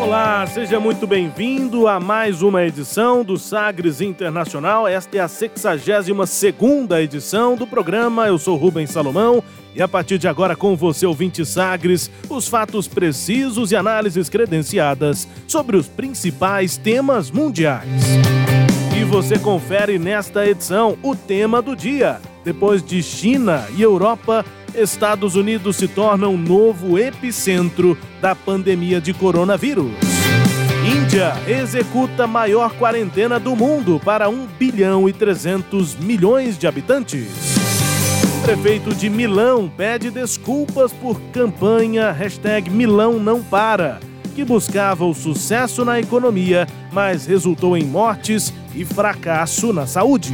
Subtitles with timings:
[0.00, 4.86] Olá, seja muito bem-vindo a mais uma edição do Sagres Internacional.
[4.86, 8.28] Esta é a 62 segunda edição do programa.
[8.28, 9.42] Eu sou Rubens Salomão
[9.74, 15.28] e a partir de agora com você, ouvinte Sagres, os fatos precisos e análises credenciadas
[15.46, 17.88] sobre os principais temas mundiais.
[18.96, 22.20] E você confere nesta edição o tema do dia.
[22.44, 24.44] Depois de China e Europa,
[24.74, 29.92] Estados Unidos se torna um novo epicentro da pandemia de coronavírus.
[30.84, 37.28] Índia executa maior quarentena do mundo para 1 bilhão e 300 milhões de habitantes.
[38.42, 44.00] Prefeito de Milão pede desculpas por campanha hashtag Milão não para,
[44.34, 50.32] que buscava o sucesso na economia, mas resultou em mortes e fracasso na saúde.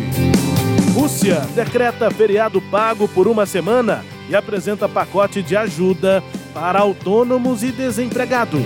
[0.94, 6.22] Rússia decreta feriado pago por uma semana e apresenta pacote de ajuda
[6.52, 8.60] para autônomos e desempregados.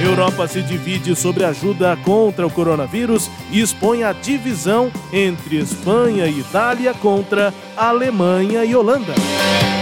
[0.00, 6.40] Europa se divide sobre ajuda contra o coronavírus e expõe a divisão entre Espanha e
[6.40, 9.14] Itália contra Alemanha e Holanda.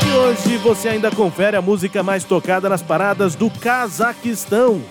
[0.06, 4.82] E hoje você ainda confere a música mais tocada nas paradas do Cazaquistão.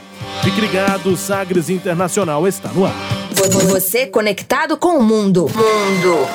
[0.43, 2.95] Fique ligado, Sagres Internacional está no ar.
[3.69, 5.47] Você conectado com o mundo.
[5.55, 6.27] Mundo.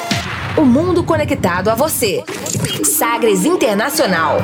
[0.56, 2.22] O mundo conectado a você.
[2.84, 4.38] Sagres Internacional.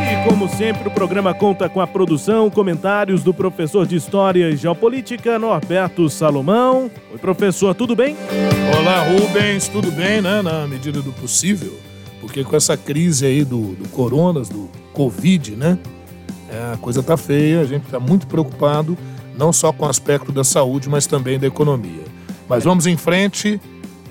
[0.00, 4.56] E como sempre, o programa conta com a produção, comentários do professor de História e
[4.56, 6.90] Geopolítica, Norberto Salomão.
[7.12, 8.16] Oi, professor, tudo bem?
[8.78, 10.40] Olá, Rubens, tudo bem, né?
[10.40, 11.78] Na medida do possível.
[12.18, 15.78] Porque com essa crise aí do, do coronas, do Covid, né?
[16.50, 18.96] É, a coisa tá feia, a gente tá muito preocupado,
[19.36, 22.04] não só com o aspecto da saúde, mas também da economia.
[22.48, 23.60] Mas vamos em frente,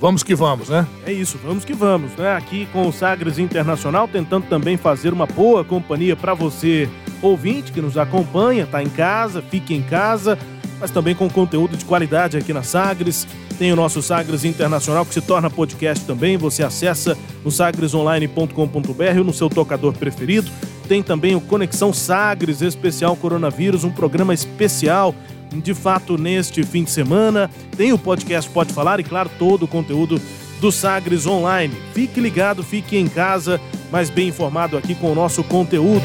[0.01, 0.87] vamos que vamos, né?
[1.05, 2.35] É isso, vamos que vamos, né?
[2.35, 6.89] Aqui com o Sagres Internacional, tentando também fazer uma boa companhia para você,
[7.21, 10.39] ouvinte, que nos acompanha, tá em casa, fique em casa,
[10.79, 13.27] mas também com conteúdo de qualidade aqui na Sagres.
[13.59, 16.35] Tem o nosso Sagres Internacional, que se torna podcast também.
[16.35, 20.49] Você acessa no sagresonline.com.br ou no seu tocador preferido.
[20.87, 25.13] Tem também o Conexão Sagres Especial Coronavírus, um programa especial
[25.59, 27.49] de fato neste fim de semana.
[27.75, 30.21] Tem o podcast Pode Falar e, claro, todo o conteúdo
[30.59, 31.75] do Sagres Online.
[31.93, 33.59] Fique ligado, fique em casa,
[33.91, 36.03] mas bem informado aqui com o nosso conteúdo.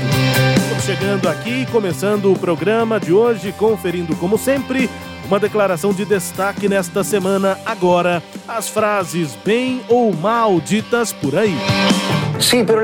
[0.56, 4.90] Estamos chegando aqui, começando o programa de hoje, conferindo, como sempre,
[5.26, 7.58] uma declaração de destaque nesta semana.
[7.66, 11.56] Agora, as frases bem ou mal ditas por aí.
[12.40, 12.80] Sim, pero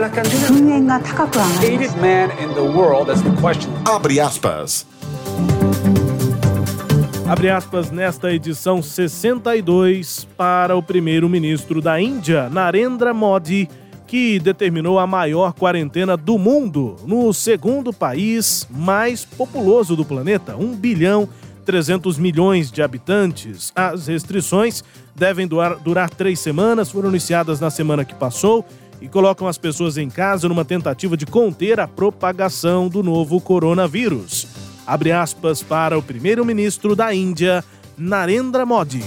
[7.33, 13.71] Abre aspas nesta edição 62 para o primeiro-ministro da Índia, Narendra Modi,
[14.07, 20.77] que determinou a maior quarentena do mundo no segundo país mais populoso do planeta, 1
[20.77, 21.27] bilhão
[21.65, 23.73] 300 milhões de habitantes.
[23.75, 24.85] As restrições
[25.17, 28.63] devem durar, durar três semanas, foram iniciadas na semana que passou
[29.01, 34.62] e colocam as pessoas em casa numa tentativa de conter a propagação do novo coronavírus.
[34.87, 37.65] Abre aspas para o primeiro-ministro da Índia,
[37.99, 39.03] Narendra Modi.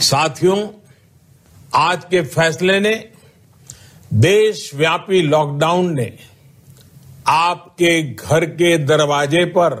[0.00, 0.58] साथियों
[1.74, 2.94] आज के फैसले ने
[4.12, 6.12] देशव्यापी लॉकडाउन ने
[7.28, 9.74] आपके घर के दरवाजे पर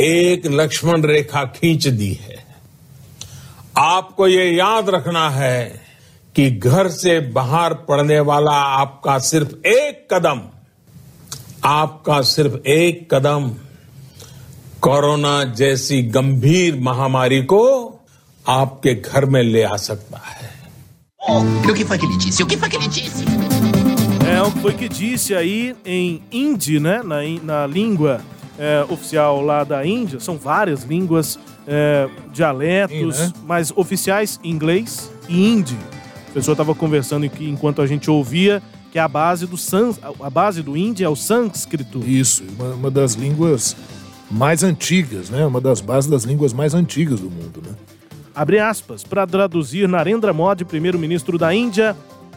[0.00, 2.44] एक लक्ष्मण रेखा खींच दी है
[3.78, 5.60] आपको ये याद रखना है
[6.36, 10.40] कि घर से बाहर पड़ने वाला आपका सिर्फ़ एक कदम
[11.64, 13.50] आपका सिर्फ़ एक कदम
[14.85, 17.63] कोरोना जैसी गंभीर महामारी को
[18.49, 20.49] आपके घर में ले आ सकता है
[21.29, 22.41] O que foi que ele disse?
[22.43, 23.23] O que foi que ele disse?
[24.27, 27.03] É o que foi que disse aí em hindi, né?
[27.03, 28.21] Na, in- na língua
[28.57, 30.19] é, oficial lá da Índia.
[30.19, 31.37] São várias línguas,
[31.67, 33.31] é, dialetos, Sim, né?
[33.45, 35.77] mas oficiais inglês e hindi.
[36.29, 38.61] A pessoa estava conversando aqui enquanto a gente ouvia
[38.91, 41.99] que a base do sans, a base do hindi é o sânscrito.
[42.03, 43.75] Isso, uma, uma das línguas
[44.30, 45.44] mais antigas, né?
[45.46, 47.74] Uma das bases das línguas mais antigas do mundo, né?
[48.34, 51.96] Abre aspas, para traduzir Narendra Modi, primeiro-ministro da Índia,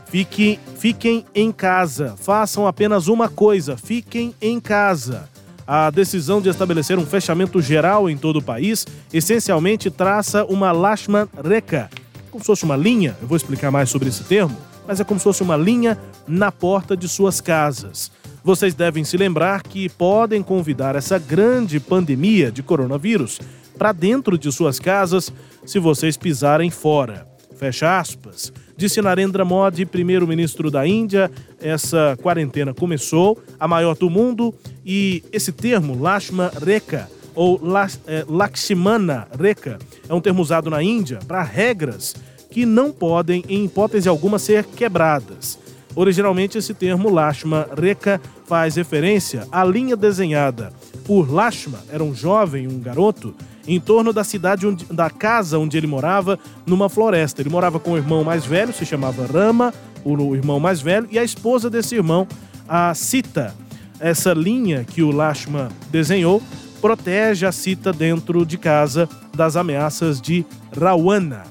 [0.09, 5.29] Fique, fiquem em casa, façam apenas uma coisa: fiquem em casa.
[5.67, 11.27] A decisão de estabelecer um fechamento geral em todo o país essencialmente traça uma Lashman
[11.45, 11.91] Reka,
[12.31, 14.57] como se fosse uma linha, eu vou explicar mais sobre esse termo,
[14.87, 15.95] mas é como se fosse uma linha
[16.27, 18.11] na porta de suas casas.
[18.43, 23.39] Vocês devem se lembrar que podem convidar essa grande pandemia de coronavírus
[23.77, 25.31] para dentro de suas casas
[25.65, 27.27] se vocês pisarem fora.
[27.57, 28.53] Fecha aspas.
[28.77, 31.29] Disse Narendra Modi, primeiro-ministro da Índia,
[31.61, 34.55] essa quarentena começou, a maior do mundo,
[34.85, 37.59] e esse termo, Lashma Reka, ou
[38.07, 39.77] é, Lakshmana Reka,
[40.07, 42.15] é um termo usado na Índia para regras
[42.49, 45.59] que não podem, em hipótese alguma, ser quebradas.
[45.95, 50.71] Originalmente, esse termo Lashma Reka faz referência à linha desenhada
[51.09, 53.33] por Lashma, era um jovem, um garoto,
[53.67, 57.41] em torno da cidade, onde, da casa onde ele morava, numa floresta.
[57.41, 61.17] Ele morava com o irmão mais velho, se chamava Rama, o irmão mais velho, e
[61.17, 62.27] a esposa desse irmão,
[62.67, 63.55] a Sita.
[63.99, 66.41] Essa linha que o Lashma desenhou
[66.79, 70.45] protege a Sita dentro de casa das ameaças de
[70.79, 71.43] Rawana.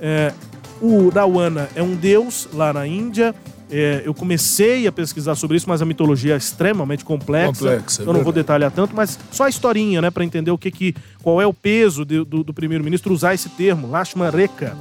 [0.00, 0.32] É,
[0.80, 3.34] o Rawana é um deus lá na Índia
[3.72, 7.52] é, eu comecei a pesquisar sobre isso, mas a mitologia é extremamente complexa.
[7.52, 10.58] complexa é eu não vou detalhar tanto, mas só a historinha, né, para entender o
[10.58, 14.76] que, que qual é o peso de, do, do primeiro-ministro usar esse termo, Lashman Reka.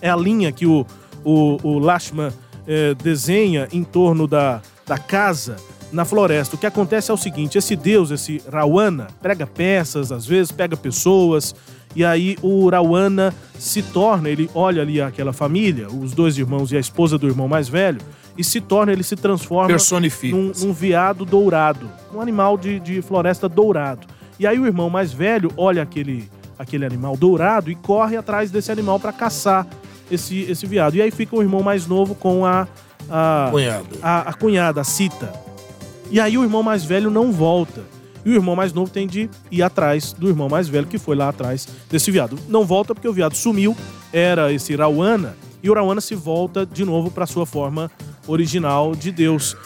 [0.00, 0.86] É a linha que o,
[1.24, 2.32] o, o Lashman
[2.68, 5.56] é, desenha em torno da, da casa
[5.92, 6.54] na floresta.
[6.54, 10.76] O que acontece é o seguinte: esse deus, esse Rawana, pega peças, às vezes pega
[10.76, 11.52] pessoas,
[11.94, 16.76] e aí o Rawana se torna, ele olha ali aquela família, os dois irmãos e
[16.76, 18.00] a esposa do irmão mais velho,
[18.40, 20.34] e se torna, ele se transforma Personifica.
[20.34, 24.06] Num, num viado dourado, um animal de, de floresta dourado.
[24.38, 26.26] E aí o irmão mais velho olha aquele,
[26.58, 29.66] aquele animal dourado e corre atrás desse animal para caçar
[30.10, 30.96] esse, esse viado.
[30.96, 32.66] E aí fica o irmão mais novo com a,
[33.10, 33.86] a, cunhada.
[34.02, 35.30] a, a cunhada, a Cita.
[36.10, 37.82] E aí o irmão mais velho não volta.
[38.24, 41.14] E o irmão mais novo tem de ir atrás do irmão mais velho que foi
[41.14, 42.38] lá atrás desse viado.
[42.48, 43.76] Não volta porque o viado sumiu,
[44.10, 47.90] era esse Rawana, e o Rawana se volta de novo para sua forma
[48.26, 49.56] original de Deus.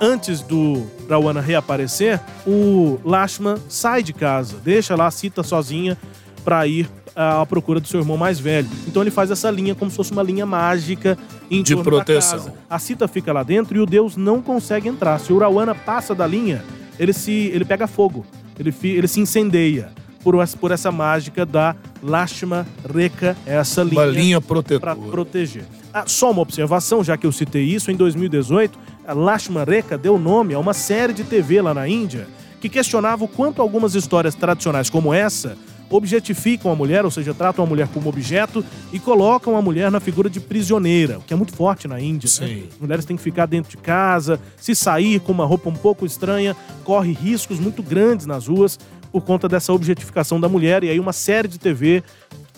[0.00, 5.98] Antes do Rawana reaparecer, o Lashman sai de casa, deixa lá a Sita sozinha
[6.42, 8.68] para ir à procura do seu irmão mais velho.
[8.86, 11.18] Então ele faz essa linha como se fosse uma linha mágica
[11.50, 12.52] em de proteção.
[12.68, 15.18] A Sita fica lá dentro e o Deus não consegue entrar.
[15.20, 16.64] Se o Rawana passa da linha,
[16.98, 18.24] ele se ele pega fogo,
[18.58, 19.90] ele, ele se incendeia
[20.22, 25.64] por, por essa mágica da Lashma Reka, essa linha, uma linha protetora para proteger.
[25.96, 28.76] Ah, só uma observação, já que eu citei isso, em 2018,
[29.06, 32.26] a Lashma Reka deu nome a uma série de TV lá na Índia
[32.60, 35.56] que questionava o quanto algumas histórias tradicionais como essa
[35.88, 40.00] objetificam a mulher, ou seja, tratam a mulher como objeto e colocam a mulher na
[40.00, 42.28] figura de prisioneira, o que é muito forte na Índia.
[42.40, 42.64] Né?
[42.80, 46.56] Mulheres têm que ficar dentro de casa, se sair com uma roupa um pouco estranha,
[46.82, 48.80] corre riscos muito grandes nas ruas
[49.12, 50.82] por conta dessa objetificação da mulher.
[50.82, 52.02] E aí uma série de TV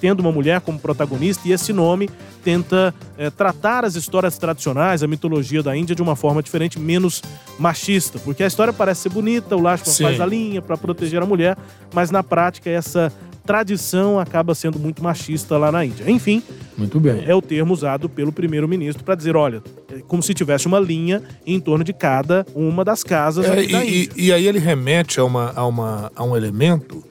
[0.00, 2.08] tendo uma mulher como protagonista, e esse nome
[2.44, 7.22] tenta é, tratar as histórias tradicionais, a mitologia da Índia, de uma forma diferente, menos
[7.58, 8.18] machista.
[8.18, 11.56] Porque a história parece ser bonita, o Lashman faz a linha para proteger a mulher,
[11.92, 13.12] mas na prática essa
[13.46, 16.10] tradição acaba sendo muito machista lá na Índia.
[16.10, 16.42] Enfim,
[16.76, 17.24] muito bem.
[17.26, 21.22] É o termo usado pelo primeiro-ministro para dizer, olha, é como se tivesse uma linha
[21.46, 25.52] em torno de cada uma das casas é, e, e, aí ele remete a, uma,
[25.54, 27.02] a, uma, a um elemento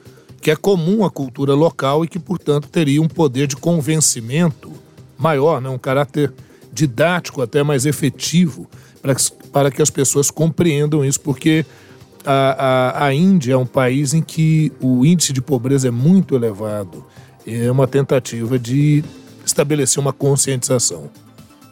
[0.46, 4.70] que é comum à cultura local e que, portanto, teria um poder de convencimento
[5.18, 5.68] maior, né?
[5.68, 6.32] um caráter
[6.72, 8.70] didático até mais efetivo
[9.02, 11.66] para que, para que as pessoas compreendam isso, porque
[12.24, 16.36] a, a, a Índia é um país em que o índice de pobreza é muito
[16.36, 17.04] elevado.
[17.44, 19.02] É uma tentativa de
[19.44, 21.10] estabelecer uma conscientização.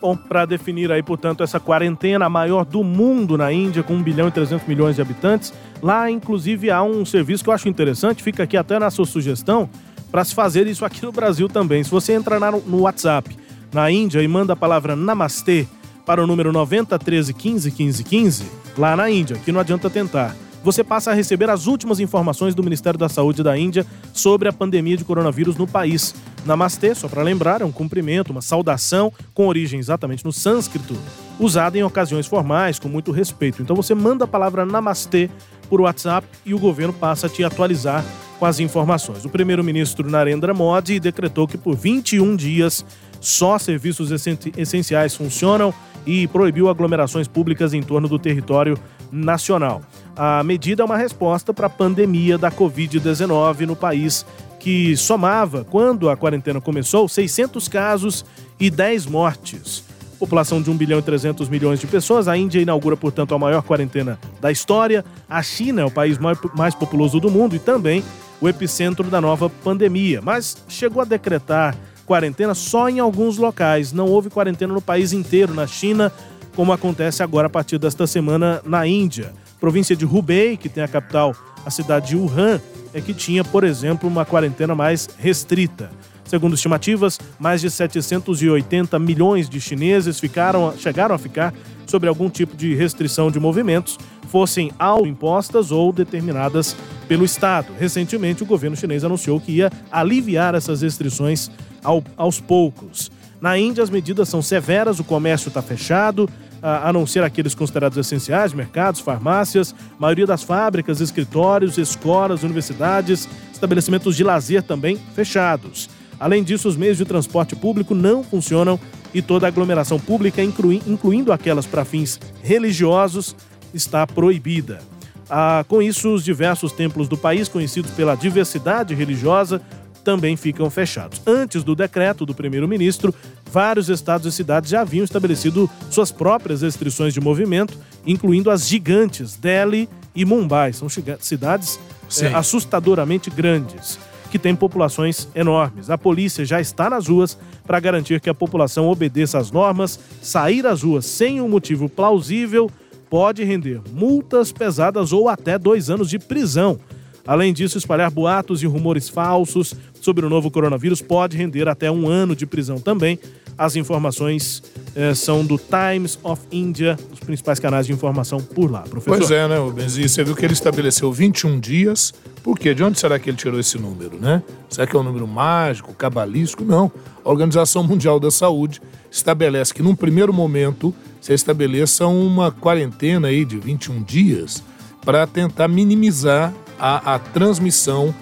[0.05, 4.27] Bom, para definir aí, portanto, essa quarentena maior do mundo na Índia, com 1 bilhão
[4.27, 5.55] e 300 milhões de habitantes,
[5.85, 9.69] lá inclusive há um serviço que eu acho interessante, fica aqui até na sua sugestão,
[10.11, 11.85] para se fazer isso aqui no Brasil também.
[11.85, 13.37] Se você entrar no WhatsApp
[13.71, 15.67] na Índia e manda a palavra Namastê
[16.07, 18.45] para o número 9013 15 15 15,
[18.79, 22.63] lá na Índia, que não adianta tentar você passa a receber as últimas informações do
[22.63, 26.15] Ministério da Saúde da Índia sobre a pandemia de coronavírus no país.
[26.47, 30.97] Namastê, só para lembrar, é um cumprimento, uma saudação com origem exatamente no sânscrito,
[31.39, 33.61] usada em ocasiões formais, com muito respeito.
[33.61, 35.29] Então você manda a palavra Namastê
[35.69, 38.05] por WhatsApp e o governo passa a te atualizar
[38.39, 39.25] com as informações.
[39.25, 42.85] O primeiro-ministro Narendra Modi decretou que por 21 dias
[43.21, 44.11] só serviços
[44.57, 45.73] essenciais funcionam
[46.07, 48.79] e proibiu aglomerações públicas em torno do território
[49.11, 49.81] nacional.
[50.15, 54.27] A medida é uma resposta para a pandemia da Covid-19 no país,
[54.61, 58.25] que somava, quando a quarentena começou, 600 casos
[58.61, 59.85] e 10 mortes.
[60.19, 62.29] População de 1 bilhão e 300 milhões de pessoas.
[62.29, 65.05] A Índia inaugura, portanto, a maior quarentena da história.
[65.29, 68.03] A China é o país mais, populoso do mundo e também
[68.41, 70.21] o epicentro da nova pandemia.
[70.23, 73.93] Mas chegou a decretar quarentena só em alguns locais.
[73.93, 76.13] Não houve quarentena no país inteiro, na China,
[76.55, 79.33] como acontece agora a partir desta semana na Índia.
[79.61, 82.61] Província de Hubei, que tem a capital, a cidade de Wuhan,
[82.93, 85.91] é que tinha, por exemplo, uma quarentena mais restrita.
[86.25, 91.53] Segundo estimativas, mais de 780 milhões de chineses ficaram, chegaram a ficar
[91.87, 96.75] sobre algum tipo de restrição de movimentos, fossem autoimpostas ou determinadas
[97.07, 97.69] pelo Estado.
[97.79, 101.51] Recentemente, o governo chinês anunciou que ia aliviar essas restrições
[101.83, 103.11] ao, aos poucos.
[103.41, 106.29] Na Índia, as medidas são severas, o comércio está fechado,
[106.63, 114.17] a não ser aqueles considerados essenciais, mercados, farmácias, maioria das fábricas, escritórios, escolas, universidades, estabelecimentos
[114.17, 115.91] de lazer também fechados.
[116.19, 118.79] Além disso, os meios de transporte público não funcionam
[119.13, 123.37] e toda aglomeração pública, incluindo aquelas para fins religiosos,
[123.73, 124.81] está proibida.
[125.29, 129.61] Ah, com isso, os diversos templos do país, conhecidos pela diversidade religiosa,
[130.05, 131.21] também ficam fechados.
[131.27, 133.13] Antes do decreto do primeiro-ministro,
[133.51, 139.35] vários estados e cidades já haviam estabelecido suas próprias restrições de movimento, incluindo as gigantes
[139.35, 140.73] Delhi e Mumbai.
[140.75, 141.81] São cidades
[142.21, 143.99] é, assustadoramente grandes,
[144.35, 145.89] que têm populações enormes.
[145.91, 149.97] A polícia já está nas ruas para garantir que a população obedeça às normas.
[150.21, 152.69] Sair às ruas sem um motivo plausível
[153.09, 156.81] pode render multas pesadas ou até dois anos de prisão.
[157.25, 162.09] Além disso, espalhar boatos e rumores falsos sobre o novo coronavírus pode render até um
[162.09, 163.21] ano de prisão também.
[163.57, 164.63] As informações
[164.97, 169.19] eh, são do Times of India, os principais canais de informação por lá, professor.
[169.19, 170.09] Pois é, né, Benzi?
[170.09, 172.13] Você viu que ele estabeleceu 21 dias.
[172.43, 172.75] Por quê?
[172.75, 174.43] De onde será que ele tirou esse número, né?
[174.69, 176.65] Será que é um número mágico, cabalístico?
[176.65, 176.91] Não.
[177.25, 183.45] A Organização Mundial da Saúde estabelece que, num primeiro momento, você estabeleça uma quarentena aí
[183.45, 184.63] de 21 dias
[185.05, 188.15] para tentar minimizar a, a transmissão,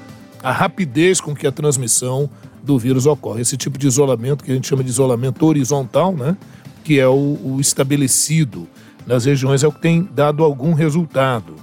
[0.42, 2.28] a rapidez com que a transmissão
[2.62, 3.42] do vírus ocorre.
[3.42, 6.36] Esse tipo de isolamento que a gente chama de isolamento horizontal, né?
[6.84, 8.68] Que é o, o estabelecido
[9.06, 11.54] nas regiões, é o que tem dado algum resultado.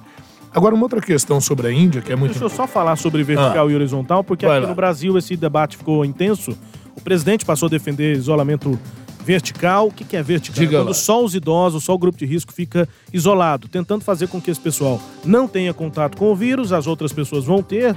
[0.54, 2.32] Agora, uma outra questão sobre a Índia, que é muito.
[2.32, 4.68] Deixa eu só falar sobre vertical ah, e horizontal, porque aqui lá.
[4.68, 6.58] no Brasil esse debate ficou intenso.
[6.96, 8.78] O presidente passou a defender isolamento
[9.24, 9.88] vertical.
[9.88, 10.60] O que, que é vertical?
[10.60, 10.94] Diga Quando lá.
[10.94, 14.60] só os idosos, só o grupo de risco fica isolado, tentando fazer com que esse
[14.60, 17.96] pessoal não tenha contato com o vírus, as outras pessoas vão ter,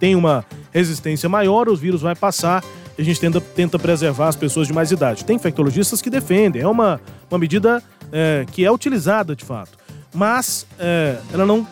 [0.00, 2.64] tem uma resistência maior, o vírus vai passar.
[2.98, 5.24] A gente tenta, tenta preservar as pessoas de mais idade.
[5.24, 7.00] Tem infectologistas que defendem, é uma,
[7.30, 9.78] uma medida é, que é utilizada de fato.
[10.14, 11.66] Mas é, ela não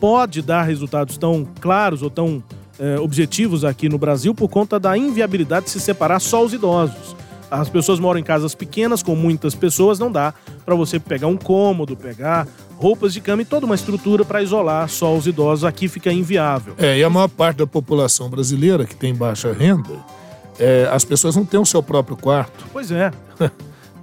[0.00, 2.42] pode dar resultados tão claros ou tão
[2.78, 7.17] é, objetivos aqui no Brasil por conta da inviabilidade de se separar só os idosos.
[7.50, 11.36] As pessoas moram em casas pequenas com muitas pessoas, não dá para você pegar um
[11.36, 15.64] cômodo, pegar roupas de cama e toda uma estrutura para isolar só os idosos.
[15.64, 16.74] Aqui fica inviável.
[16.78, 19.94] É, e a maior parte da população brasileira que tem baixa renda,
[20.58, 22.66] é, as pessoas não têm o seu próprio quarto.
[22.72, 23.10] Pois é.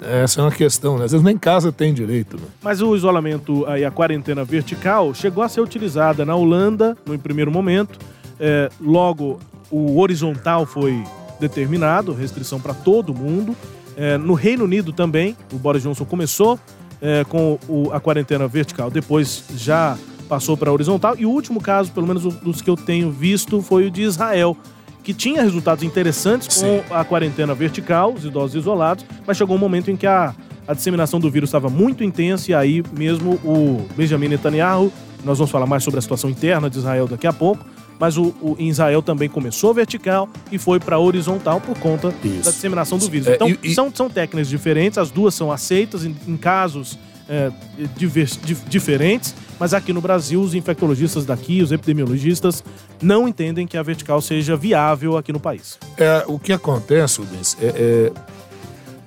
[0.01, 1.05] Essa é uma questão, né?
[1.05, 2.37] Às vezes nem casa tem direito.
[2.37, 2.43] Né?
[2.61, 7.49] Mas o isolamento e a quarentena vertical chegou a ser utilizada na Holanda no primeiro
[7.49, 7.97] momento.
[8.39, 9.39] É, logo,
[9.71, 11.01] o horizontal foi
[11.39, 13.55] determinado, restrição para todo mundo.
[13.97, 16.59] É, no Reino Unido também, o Boris Johnson começou
[17.01, 21.15] é, com o, a quarentena vertical, depois já passou para horizontal.
[21.17, 24.57] E o último caso, pelo menos dos que eu tenho visto, foi o de Israel,
[25.03, 26.83] que tinha resultados interessantes com Sim.
[26.89, 30.33] a quarentena vertical, os idosos isolados, mas chegou um momento em que a,
[30.67, 34.91] a disseminação do vírus estava muito intensa e aí mesmo o Benjamin Netanyahu,
[35.23, 37.65] nós vamos falar mais sobre a situação interna de Israel daqui a pouco,
[37.99, 42.43] mas o, o em Israel também começou vertical e foi para horizontal por conta Isso.
[42.45, 43.27] da disseminação do vírus.
[43.27, 46.97] É, Então, e- e- são, são técnicas diferentes, as duas são aceitas em, em casos
[47.27, 47.51] é,
[47.97, 52.63] di- diferentes, mas aqui no Brasil, os infectologistas daqui, os epidemiologistas,
[53.01, 55.79] não entendem que a vertical seja viável aqui no país.
[55.97, 58.11] É, o que acontece, Rubens, é, é,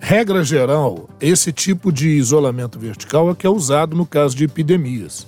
[0.01, 5.27] regra geral, esse tipo de isolamento vertical é que é usado no caso de epidemias.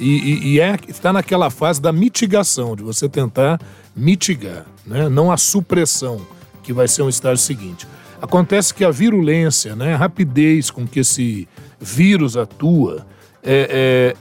[0.00, 3.60] E, e- e é, está naquela fase da mitigação, de você tentar
[3.96, 5.08] mitigar, né?
[5.08, 6.20] não a supressão,
[6.62, 7.86] que vai ser um estágio seguinte.
[8.20, 9.94] Acontece que a virulência, né?
[9.94, 11.48] a rapidez com que esse
[11.80, 13.06] vírus atua,
[13.42, 14.14] é,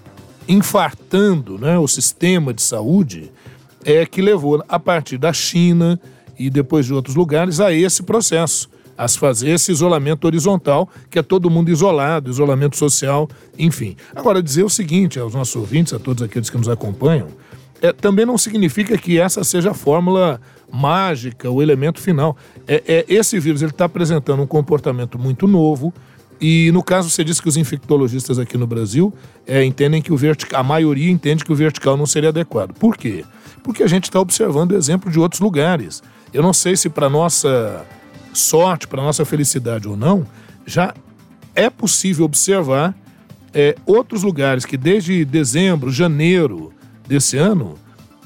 [0.48, 1.78] é, infartando né?
[1.78, 3.32] o sistema de saúde,
[3.86, 6.00] é que levou, a partir da China
[6.38, 11.20] e depois de outros lugares, a esse processo, a se fazer esse isolamento horizontal, que
[11.20, 13.96] é todo mundo isolado, isolamento social, enfim.
[14.16, 17.28] Agora, dizer o seguinte aos nossos ouvintes, a todos aqueles que nos acompanham,
[17.82, 22.36] é, também não significa que essa seja a fórmula mágica, o elemento final.
[22.68, 25.94] É, é esse vírus está apresentando um comportamento muito novo.
[26.40, 29.14] E no caso, você disse que os infectologistas aqui no Brasil
[29.46, 32.74] é, entendem que o vertical, a maioria entende que o vertical não seria adequado.
[32.74, 33.26] Por quê?
[33.64, 36.04] Porque a gente está observando o exemplo de outros lugares.
[36.32, 37.86] Eu não sei se para nossa
[38.38, 40.26] sorte, para nossa felicidade ou não,
[40.66, 40.94] já
[41.56, 42.96] é possível observar
[43.54, 46.72] é, outros lugares que desde dezembro, janeiro
[47.08, 47.76] desse ano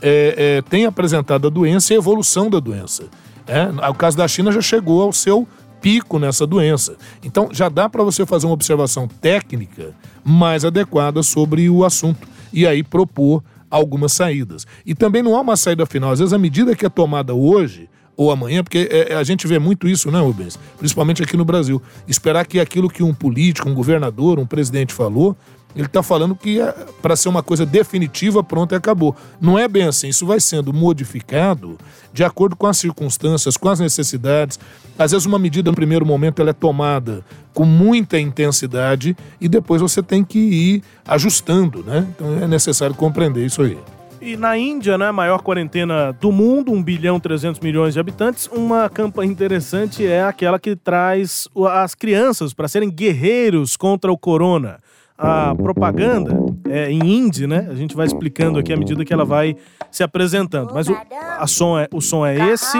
[0.02, 3.06] é, é, têm apresentado a doença e a evolução da doença.
[3.48, 5.48] É, o caso da China já chegou ao seu
[5.82, 6.96] pico nessa doença.
[7.24, 12.68] Então já dá para você fazer uma observação técnica mais adequada sobre o assunto e
[12.68, 14.68] aí propor algumas saídas.
[14.86, 16.12] E também não há uma saída final.
[16.12, 17.90] Às vezes a medida que é tomada hoje
[18.22, 20.60] ou amanhã, porque é, a gente vê muito isso, né, Rubens?
[20.78, 21.82] Principalmente aqui no Brasil.
[22.08, 25.36] Esperar que aquilo que um político, um governador, um presidente falou,
[25.76, 29.16] ele está falando que é para ser uma coisa definitiva, pronto e acabou.
[29.40, 30.08] Não é bem assim.
[30.10, 31.80] Isso vai sendo modificado
[32.14, 34.60] de acordo com as circunstâncias, com as necessidades.
[35.00, 37.26] Às vezes, uma medida no primeiro momento ela é tomada
[37.56, 42.08] com muita intensidade e depois você tem que ir ajustando, né?
[42.14, 43.80] Então é necessário compreender isso aí.
[44.22, 48.48] E na Índia, né, a maior quarentena do mundo, 1 bilhão 300 milhões de habitantes,
[48.54, 54.78] uma campanha interessante é aquela que traz as crianças para serem guerreiros contra o corona
[55.18, 56.36] a propaganda
[56.68, 57.68] é, em indie, né?
[57.70, 59.56] A gente vai explicando aqui à medida que ela vai
[59.92, 60.74] se apresentando.
[60.74, 60.98] Mas o,
[61.38, 62.78] a som é, o som é esse.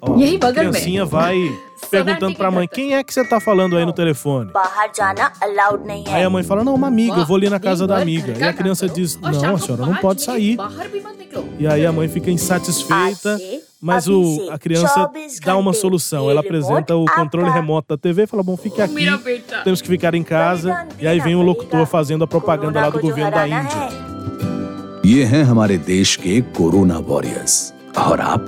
[0.00, 1.34] Ó, a criancinha vai
[1.90, 4.50] perguntando pra mãe, quem é que você tá falando aí no telefone?
[6.08, 8.34] Aí a mãe fala, não, uma amiga, eu vou ali na casa da amiga.
[8.38, 10.58] E a criança diz, não, a senhora não pode sair.
[11.58, 13.38] E aí a mãe fica insatisfeita
[13.84, 15.10] mas o, a criança
[15.44, 16.30] dá uma solução.
[16.30, 19.06] Ela apresenta o controle remoto da TV e fala: Bom, fique aqui,
[19.62, 20.88] temos que ficar em casa.
[20.98, 24.04] E aí vem o locutor fazendo a propaganda lá do governo da Índia.
[25.06, 28.46] ये हैं हमारे देश के corona warriors और आप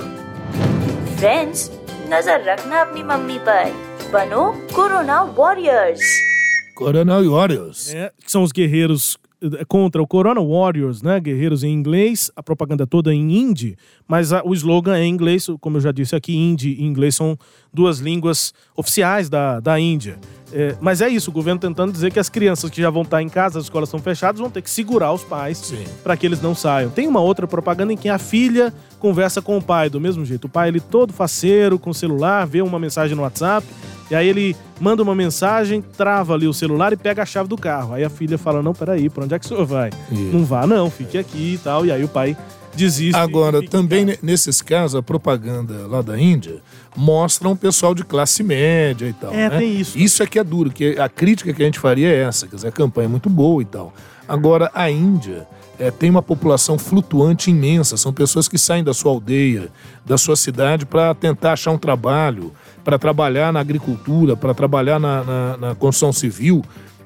[1.21, 1.71] फ्रेंड्स
[2.13, 3.71] नजर रखना अपनी मम्मी पर
[4.13, 4.45] बनो
[4.75, 6.15] corona warriors
[6.77, 7.95] Corona Warriors.
[7.95, 11.19] É, que são os guerreiros eh, contra o Corona Warriors, né?
[11.19, 15.47] Guerreiros em inglês, a propaganda toda em hindi, mas a, o slogan é em inglês,
[15.61, 17.39] como eu já disse aqui, hindi e inglês são
[17.73, 20.19] duas línguas oficiais da, da Índia.
[20.53, 23.21] É, mas é isso, o governo tentando dizer que as crianças que já vão estar
[23.21, 25.73] em casa, as escolas estão fechadas, vão ter que segurar os pais
[26.05, 26.91] para que eles não saiam.
[26.91, 30.46] Tem uma outra propaganda em que a filha conversa com o pai do mesmo jeito.
[30.46, 33.66] O pai, ele todo faceiro, com o celular, vê uma mensagem no WhatsApp,
[34.10, 37.58] e aí ele manda uma mensagem, trava ali o celular e pega a chave do
[37.58, 37.96] carro.
[37.96, 39.90] Aí a filha fala: Não, peraí, pra onde é que o senhor vai?
[40.12, 40.22] Isso.
[40.32, 41.86] Não vá, não, fique aqui e tal.
[41.86, 42.38] E aí o pai
[42.76, 43.18] desiste.
[43.18, 46.62] Agora, também nesses casos, a propaganda lá da Índia
[46.96, 49.34] mostra um pessoal de classe média e tal.
[49.34, 49.58] É, né?
[49.58, 49.98] tem isso.
[49.98, 52.56] Isso é que é duro, que a crítica que a gente faria é essa, quer
[52.56, 53.94] dizer, a campanha é muito boa e tal.
[54.28, 55.48] Agora, a Índia
[55.82, 59.70] é, tem uma população flutuante imensa, são pessoas que saem da sua aldeia,
[60.06, 62.52] da sua cidade para tentar achar um trabalho,
[62.84, 66.64] para trabalhar na agricultura, para trabalhar na, na, na construção civil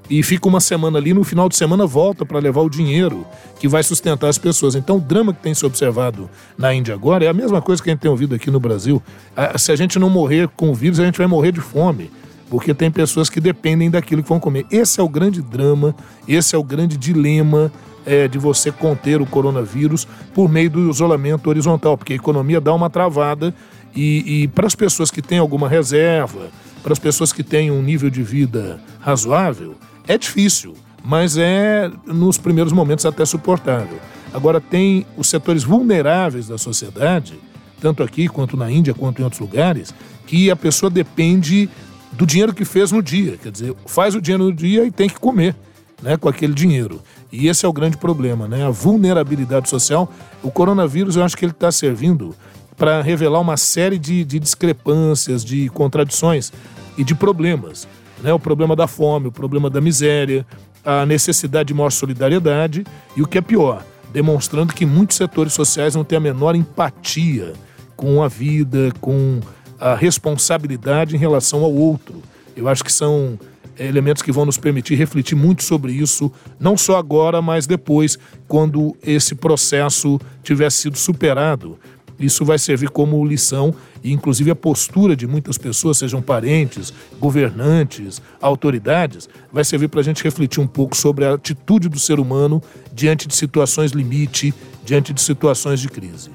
[0.10, 3.26] e fica uma semana ali, no final de semana volta para levar o dinheiro
[3.60, 4.76] que vai sustentar as pessoas.
[4.76, 7.90] Então, o drama que tem se observado na Índia agora é a mesma coisa que
[7.90, 9.02] a gente tem ouvido aqui no Brasil.
[9.36, 12.12] Ah, Se a gente não morrer com o vírus, a gente vai morrer de fome.
[12.50, 14.66] Porque tem pessoas que dependem daquilo que vão comer.
[14.72, 15.96] Esse é o grande drama,
[16.28, 17.72] esse é o grande dilema
[18.06, 22.74] é, de você conter o coronavírus por meio do isolamento horizontal, porque a economia dá
[22.74, 23.54] uma travada
[23.96, 26.50] e, e para as pessoas que têm alguma reserva,
[26.84, 29.76] para as pessoas que têm um nível de vida razoável,
[30.08, 33.98] é difícil, mas é nos primeiros momentos até suportável.
[34.34, 37.40] Agora tem os setores vulneráveis da sociedade,
[37.82, 39.94] tanto aqui quanto na Índia, quanto em outros lugares,
[40.28, 41.70] que a pessoa depende
[42.16, 43.38] do dinheiro que fez no dia.
[43.38, 45.56] Quer dizer, faz o dinheiro no dia e tem que comer
[46.02, 47.02] né, com aquele dinheiro.
[47.32, 48.66] E esse é o grande problema, né?
[48.66, 50.12] A vulnerabilidade social.
[50.42, 52.36] O coronavírus, eu acho que ele está servindo
[52.78, 56.52] para revelar uma série de, de discrepâncias, de contradições
[56.98, 57.88] e de problemas.
[58.22, 58.34] Né?
[58.34, 60.46] O problema da fome, o problema da miséria,
[60.84, 65.96] a necessidade de maior solidariedade e o que é pior, demonstrando que muitos setores sociais
[65.96, 67.54] não têm a menor empatia
[67.96, 69.40] com a vida, com
[69.80, 72.22] a responsabilidade em relação ao outro.
[72.56, 73.38] Eu acho que são
[73.78, 78.18] eh, elementos que vão nos permitir refletir muito sobre isso, não só agora, mas depois,
[78.48, 81.78] quando esse processo tiver sido superado.
[82.18, 88.22] Isso vai servir como lição e, inclusive, a postura de muitas pessoas, sejam parentes, governantes,
[88.42, 92.62] autoridades, vai servir para a gente refletir um pouco sobre a atitude do ser humano
[92.94, 94.54] diante de situações limite,
[94.86, 96.32] diante de situações de crise.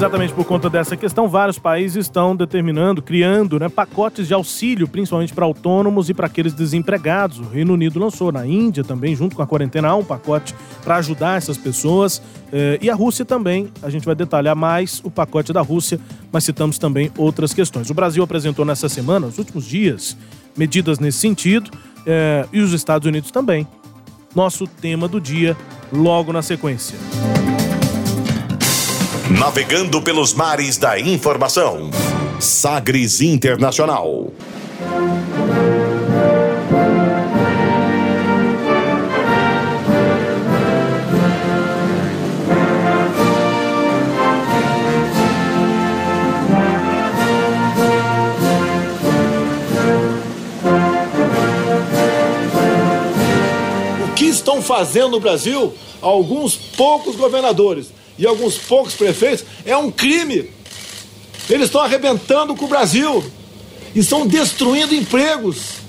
[0.00, 5.34] Exatamente por conta dessa questão, vários países estão determinando, criando né, pacotes de auxílio, principalmente
[5.34, 7.38] para autônomos e para aqueles desempregados.
[7.38, 11.36] O Reino Unido lançou, na Índia também, junto com a quarentena, um pacote para ajudar
[11.36, 12.22] essas pessoas.
[12.50, 16.00] Eh, e a Rússia também, a gente vai detalhar mais o pacote da Rússia,
[16.32, 17.90] mas citamos também outras questões.
[17.90, 20.16] O Brasil apresentou nessa semana, nos últimos dias,
[20.56, 21.70] medidas nesse sentido,
[22.06, 23.66] eh, e os Estados Unidos também.
[24.34, 25.54] Nosso tema do dia,
[25.92, 26.96] logo na sequência.
[29.38, 31.90] Navegando pelos mares da informação.
[32.40, 34.32] Sagres Internacional.
[54.02, 59.90] O que estão fazendo no Brasil alguns poucos governadores e alguns poucos prefeitos é um
[59.90, 60.50] crime.
[61.48, 63.24] Eles estão arrebentando com o Brasil,
[63.94, 65.80] estão destruindo empregos.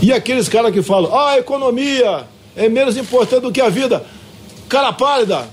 [0.00, 4.06] E aqueles caras que falam, ah, a economia é menos importante do que a vida.
[4.70, 5.50] Cara pálida,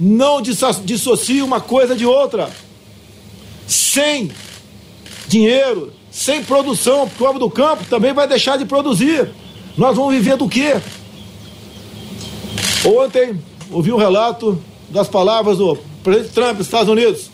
[0.00, 2.50] não dissocie uma coisa de outra.
[3.68, 4.32] Sem
[5.28, 9.28] dinheiro, sem produção, o homem do campo também vai deixar de produzir.
[9.76, 10.80] Nós vamos viver do quê?
[12.86, 13.38] Ontem
[13.72, 17.30] ouvi um relato das palavras do presidente Trump dos Estados Unidos.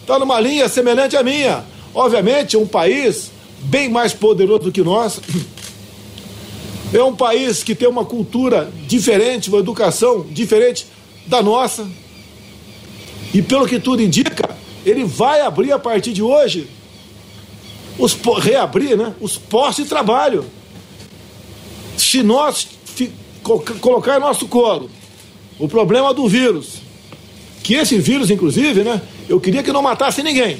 [0.00, 1.64] Está numa linha semelhante à minha.
[1.94, 5.20] Obviamente, um país bem mais poderoso do que nós.
[6.92, 10.86] É um país que tem uma cultura diferente, uma educação diferente
[11.26, 11.88] da nossa.
[13.32, 16.68] E pelo que tudo indica, ele vai abrir a partir de hoje,
[17.98, 20.44] os, reabrir né, os postos de trabalho.
[21.96, 22.68] Se nós
[23.80, 24.88] colocar em nosso colo
[25.58, 26.78] o problema do vírus,
[27.62, 30.58] que esse vírus, inclusive, né, eu queria que não matasse ninguém,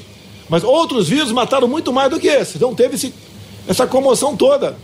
[0.48, 3.12] mas outros vírus mataram muito mais do que esse, então teve esse,
[3.66, 4.76] essa comoção toda.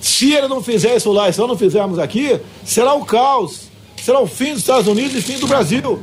[0.00, 3.62] Se ele não fizer isso lá e se nós não fizermos aqui, será o caos,
[4.00, 6.00] será o fim dos Estados Unidos e fim do Brasil.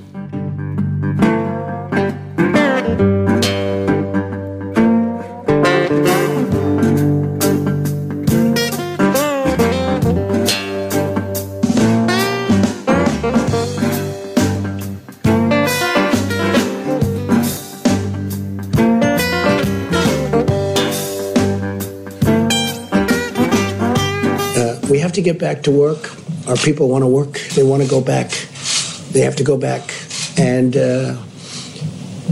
[25.26, 26.12] Get back to work.
[26.48, 27.40] Our people want to work.
[27.56, 28.30] They want to go back.
[29.12, 29.82] They have to go back.
[30.38, 31.18] And uh,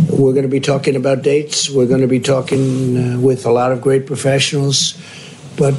[0.10, 1.70] we're going to be talking about dates.
[1.72, 4.94] We're going to be talking uh, with a lot of great professionals.
[5.58, 5.74] But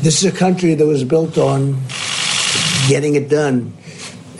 [0.00, 1.82] this is a country that was built on
[2.88, 3.72] getting it done.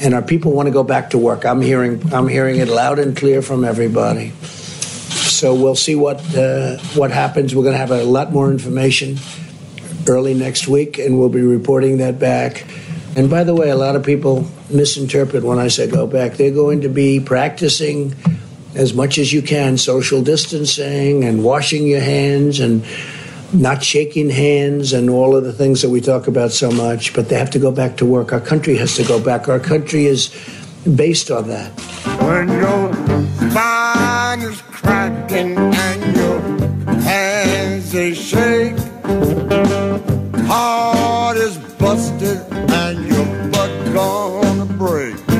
[0.00, 1.44] And our people want to go back to work.
[1.44, 4.31] I'm hearing, I'm hearing it loud and clear from everybody.
[4.31, 7.55] So we'll see what uh, what happens.
[7.57, 9.18] We're going to have a lot more information
[10.08, 12.64] early next week, and we'll be reporting that back.
[13.16, 16.34] And by the way, a lot of people misinterpret when I say go back.
[16.34, 18.14] They're going to be practicing
[18.74, 22.84] as much as you can social distancing and washing your hands and
[23.52, 27.28] not shaking hands and all of the things that we talk about so much, but
[27.28, 28.32] they have to go back to work.
[28.32, 29.48] Our country has to go back.
[29.48, 30.34] Our country is
[30.96, 31.70] based on that.
[32.20, 32.92] When your
[33.50, 36.40] spine is cracking and your
[37.00, 38.83] hands they shake
[40.46, 45.33] heart is busted and your butt gonna break.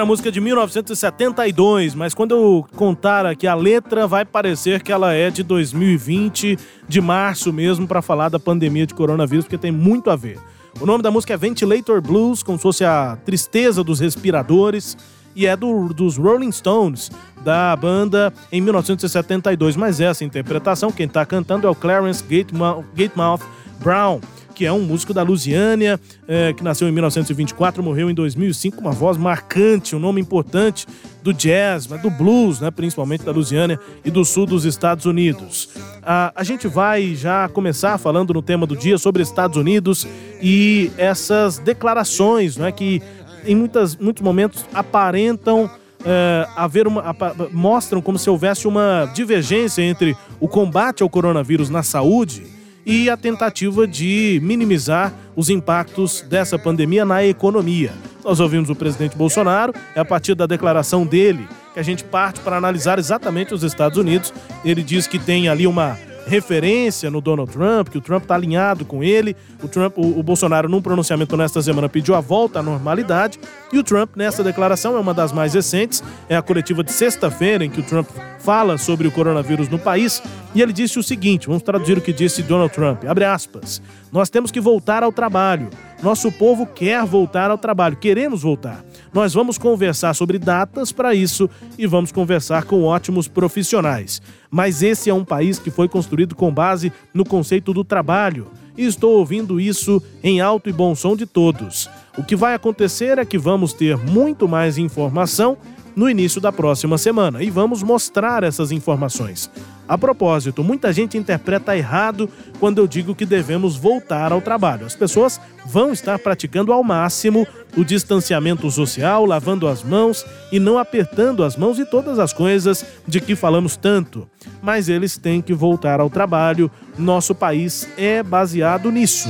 [0.00, 4.90] ouvindo a música de 1972, mas quando eu contar aqui a letra, vai parecer que
[4.90, 6.58] ela é de 2020,
[6.88, 10.38] de março mesmo, para falar da pandemia de coronavírus, porque tem muito a ver.
[10.80, 14.96] O nome da música é Ventilator Blues, como se fosse a tristeza dos respiradores,
[15.36, 17.10] e é do, dos Rolling Stones,
[17.44, 19.76] da banda em 1972.
[19.76, 23.42] Mas essa interpretação, quem está cantando é o Clarence Gatemouth
[23.80, 24.20] Brown
[24.60, 28.82] que é um músico da Lusiânia, é, que nasceu em 1924, morreu em 2005, com
[28.82, 30.86] uma voz marcante, um nome importante
[31.22, 35.70] do jazz, do blues, né, principalmente da Louisiana e do sul dos Estados Unidos.
[36.02, 40.06] Ah, a gente vai já começar falando no tema do dia sobre Estados Unidos
[40.42, 43.00] e essas declarações né, que
[43.46, 45.70] em muitas, muitos momentos aparentam
[46.04, 51.70] é, haver uma, apa- mostram como se houvesse uma divergência entre o combate ao coronavírus
[51.70, 57.92] na saúde e a tentativa de minimizar os impactos dessa pandemia na economia.
[58.24, 62.40] Nós ouvimos o presidente Bolsonaro, é a partir da declaração dele que a gente parte
[62.40, 64.32] para analisar exatamente os Estados Unidos.
[64.64, 68.84] Ele diz que tem ali uma referência no Donald Trump, que o Trump está alinhado
[68.84, 69.36] com ele.
[69.62, 73.38] O Trump, o, o Bolsonaro, num pronunciamento nesta semana, pediu a volta à normalidade.
[73.72, 77.64] E o Trump, nessa declaração, é uma das mais recentes, é a coletiva de sexta-feira,
[77.64, 80.22] em que o Trump fala sobre o coronavírus no país.
[80.54, 83.04] E ele disse o seguinte: vamos traduzir o que disse Donald Trump.
[83.04, 83.82] Abre aspas.
[84.12, 85.68] Nós temos que voltar ao trabalho.
[86.02, 88.84] Nosso povo quer voltar ao trabalho, queremos voltar.
[89.12, 94.22] Nós vamos conversar sobre datas para isso e vamos conversar com ótimos profissionais.
[94.50, 98.48] Mas esse é um país que foi construído com base no conceito do trabalho.
[98.76, 101.90] E estou ouvindo isso em alto e bom som de todos.
[102.16, 105.58] O que vai acontecer é que vamos ter muito mais informação
[105.94, 109.50] no início da próxima semana e vamos mostrar essas informações.
[109.90, 114.86] A propósito, muita gente interpreta errado quando eu digo que devemos voltar ao trabalho.
[114.86, 117.44] As pessoas vão estar praticando ao máximo
[117.76, 122.86] o distanciamento social, lavando as mãos e não apertando as mãos e todas as coisas
[123.04, 124.28] de que falamos tanto.
[124.62, 126.70] Mas eles têm que voltar ao trabalho.
[126.96, 129.28] Nosso país é baseado nisso.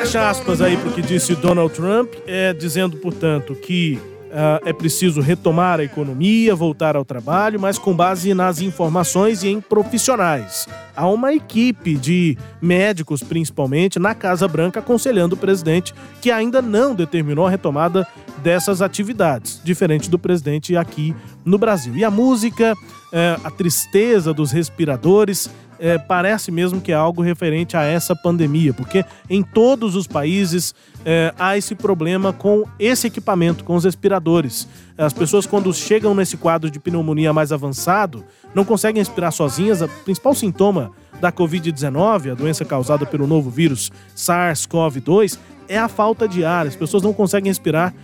[0.00, 4.00] Fecha aspas aí para o que disse Donald Trump, é, dizendo, portanto, que
[4.32, 9.48] ah, é preciso retomar a economia, voltar ao trabalho, mas com base nas informações e
[9.48, 10.68] em profissionais.
[10.94, 16.94] Há uma equipe de médicos, principalmente, na Casa Branca, aconselhando o presidente, que ainda não
[16.94, 18.06] determinou a retomada
[18.42, 21.14] dessas atividades, diferente do presidente aqui
[21.44, 21.96] no Brasil.
[21.96, 22.74] E a música,
[23.12, 28.72] eh, a tristeza dos respiradores, é, parece mesmo que é algo referente a essa pandemia,
[28.72, 34.68] porque em todos os países é, há esse problema com esse equipamento, com os respiradores.
[34.96, 38.22] As pessoas, quando chegam nesse quadro de pneumonia mais avançado,
[38.54, 39.80] não conseguem respirar sozinhas.
[39.80, 46.26] O principal sintoma da Covid-19, a doença causada pelo novo vírus SARS-CoV-2, é a falta
[46.26, 46.66] de ar.
[46.66, 47.94] As pessoas não conseguem respirar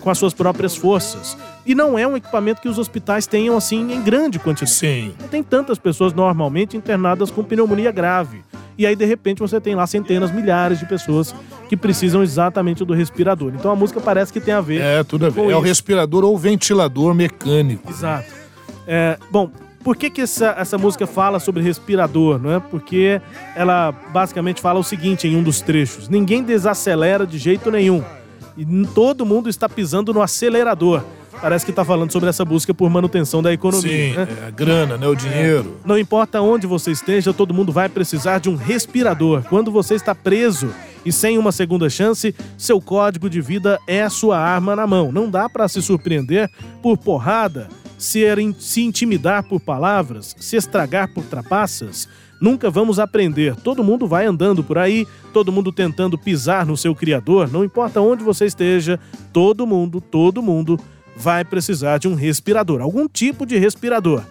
[0.00, 1.36] com as suas próprias forças.
[1.66, 4.70] E não é um equipamento que os hospitais tenham assim em grande quantidade.
[4.72, 5.14] Sim.
[5.20, 8.42] Não tem tantas pessoas normalmente internadas com pneumonia grave.
[8.78, 11.34] E aí, de repente, você tem lá centenas, milhares de pessoas
[11.68, 13.52] que precisam exatamente do respirador.
[13.54, 14.80] Então a música parece que tem a ver.
[14.80, 15.42] É, tudo a ver.
[15.42, 15.66] com É o isso.
[15.66, 17.90] respirador ou ventilador mecânico.
[17.90, 18.32] Exato.
[18.86, 19.50] É, bom,
[19.82, 22.38] por que, que essa, essa música fala sobre respirador?
[22.38, 22.60] Não é?
[22.60, 23.20] Porque
[23.54, 28.02] ela basicamente fala o seguinte em um dos trechos: ninguém desacelera de jeito nenhum.
[28.56, 28.64] E
[28.94, 31.02] todo mundo está pisando no acelerador.
[31.40, 34.10] Parece que está falando sobre essa busca por manutenção da economia.
[34.10, 34.28] Sim, né?
[34.42, 35.06] é a grana, né?
[35.08, 35.78] O dinheiro.
[35.84, 39.42] Não importa onde você esteja, todo mundo vai precisar de um respirador.
[39.48, 40.72] Quando você está preso
[41.04, 45.10] e sem uma segunda chance, seu código de vida é a sua arma na mão.
[45.10, 46.48] Não dá para se surpreender
[46.80, 47.68] por porrada,
[48.02, 52.08] se, er- se intimidar por palavras, se estragar por trapaças.
[52.40, 53.54] Nunca vamos aprender.
[53.54, 57.48] Todo mundo vai andando por aí, todo mundo tentando pisar no seu criador.
[57.50, 58.98] Não importa onde você esteja,
[59.32, 60.78] todo mundo, todo mundo
[61.16, 64.22] vai precisar de um respirador, algum tipo de respirador.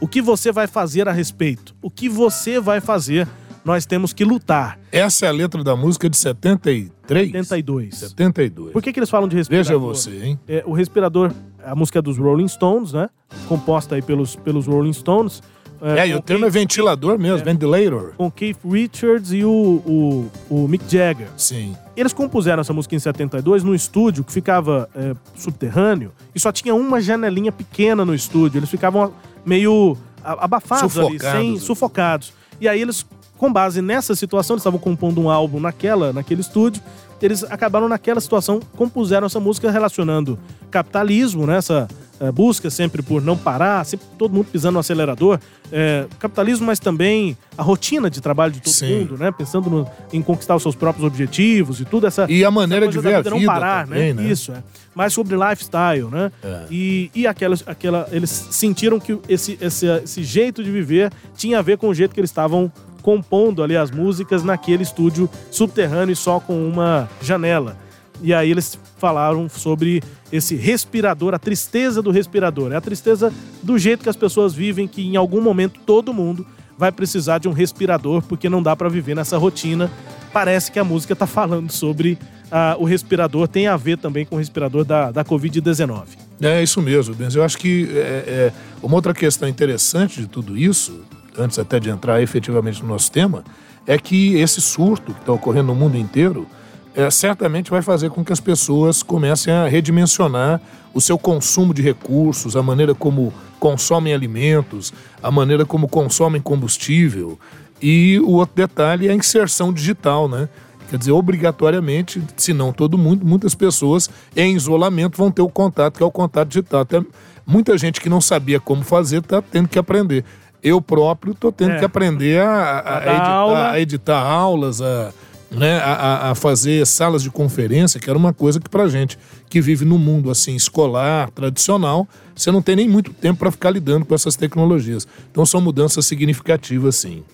[0.00, 1.74] O que você vai fazer a respeito?
[1.80, 3.28] O que você vai fazer?
[3.64, 4.78] Nós temos que lutar.
[4.90, 7.30] Essa é a letra da música de 73?
[7.30, 7.94] 72.
[7.96, 8.72] 72.
[8.72, 9.64] Por que, que eles falam de respirador?
[9.64, 10.40] Veja você, hein?
[10.48, 11.32] É, o respirador,
[11.64, 13.08] a música é dos Rolling Stones, né?
[13.48, 15.42] Composta aí pelos, pelos Rolling Stones.
[15.82, 18.12] É, e o termo é ventilador mesmo, ventilator.
[18.16, 21.28] Com Keith Richards e o, o, o Mick Jagger.
[21.38, 21.74] Sim.
[21.96, 26.74] Eles compuseram essa música em 72 num estúdio que ficava é, subterrâneo e só tinha
[26.74, 28.58] uma janelinha pequena no estúdio.
[28.58, 31.40] Eles ficavam meio abafados ali, Sufocados.
[31.40, 32.32] sem, sufocados.
[32.60, 33.06] E aí eles,
[33.40, 36.82] com base nessa situação, eles estavam compondo um álbum naquela, naquele estúdio.
[37.22, 40.38] Eles acabaram naquela situação, compuseram essa música relacionando
[40.70, 41.56] capitalismo, né?
[41.56, 41.88] Essa
[42.20, 45.38] é, busca sempre por não parar, sempre todo mundo pisando no acelerador.
[45.72, 49.00] É, capitalismo, mas também a rotina de trabalho de todo Sim.
[49.00, 49.30] mundo, né?
[49.30, 52.98] Pensando no- em conquistar os seus próprios objetivos e tudo essa E a maneira de
[52.98, 54.22] ver a não vida parar, também, né?
[54.22, 54.28] né?
[54.30, 54.62] Isso, é.
[54.94, 56.32] Mais sobre lifestyle, né?
[56.42, 56.64] É.
[56.70, 61.62] E, e aquela, aquela, eles sentiram que esse, esse, esse jeito de viver tinha a
[61.62, 62.70] ver com o jeito que eles estavam
[63.00, 67.76] compondo ali as músicas naquele estúdio subterrâneo e só com uma janela.
[68.22, 72.72] E aí eles falaram sobre esse respirador, a tristeza do respirador.
[72.72, 73.32] É a tristeza
[73.62, 77.48] do jeito que as pessoas vivem, que em algum momento todo mundo vai precisar de
[77.48, 79.90] um respirador, porque não dá pra viver nessa rotina.
[80.32, 82.18] Parece que a música tá falando sobre
[82.50, 86.04] ah, o respirador tem a ver também com o respirador da, da Covid-19.
[86.40, 87.34] É isso mesmo, Benz.
[87.34, 91.00] Eu acho que é, é, uma outra questão interessante de tudo isso,
[91.40, 93.42] antes até de entrar efetivamente no nosso tema,
[93.86, 96.46] é que esse surto que está ocorrendo no mundo inteiro
[96.94, 100.60] é, certamente vai fazer com que as pessoas comecem a redimensionar
[100.92, 107.38] o seu consumo de recursos, a maneira como consomem alimentos, a maneira como consomem combustível.
[107.80, 110.48] E o outro detalhe é a inserção digital, né?
[110.90, 115.96] Quer dizer, obrigatoriamente, se não todo mundo, muitas pessoas em isolamento vão ter o contato,
[115.96, 116.80] que é o contato digital.
[116.80, 117.00] Até
[117.46, 120.24] muita gente que não sabia como fazer está tendo que aprender.
[120.62, 121.78] Eu próprio estou tendo É.
[121.78, 123.70] que aprender a, a- a editar, aula.
[123.70, 125.12] a editar aulas, a,
[125.50, 129.18] né, a, fazer salas de conferência, que era uma coisa que pra gente
[129.48, 133.70] que vive no mundo assim escolar, tradicional, você não tem nem muito tempo para ficar
[133.70, 135.08] lidando com essas tecnologias.
[135.30, 137.24] Então são mudanças significativas, sim.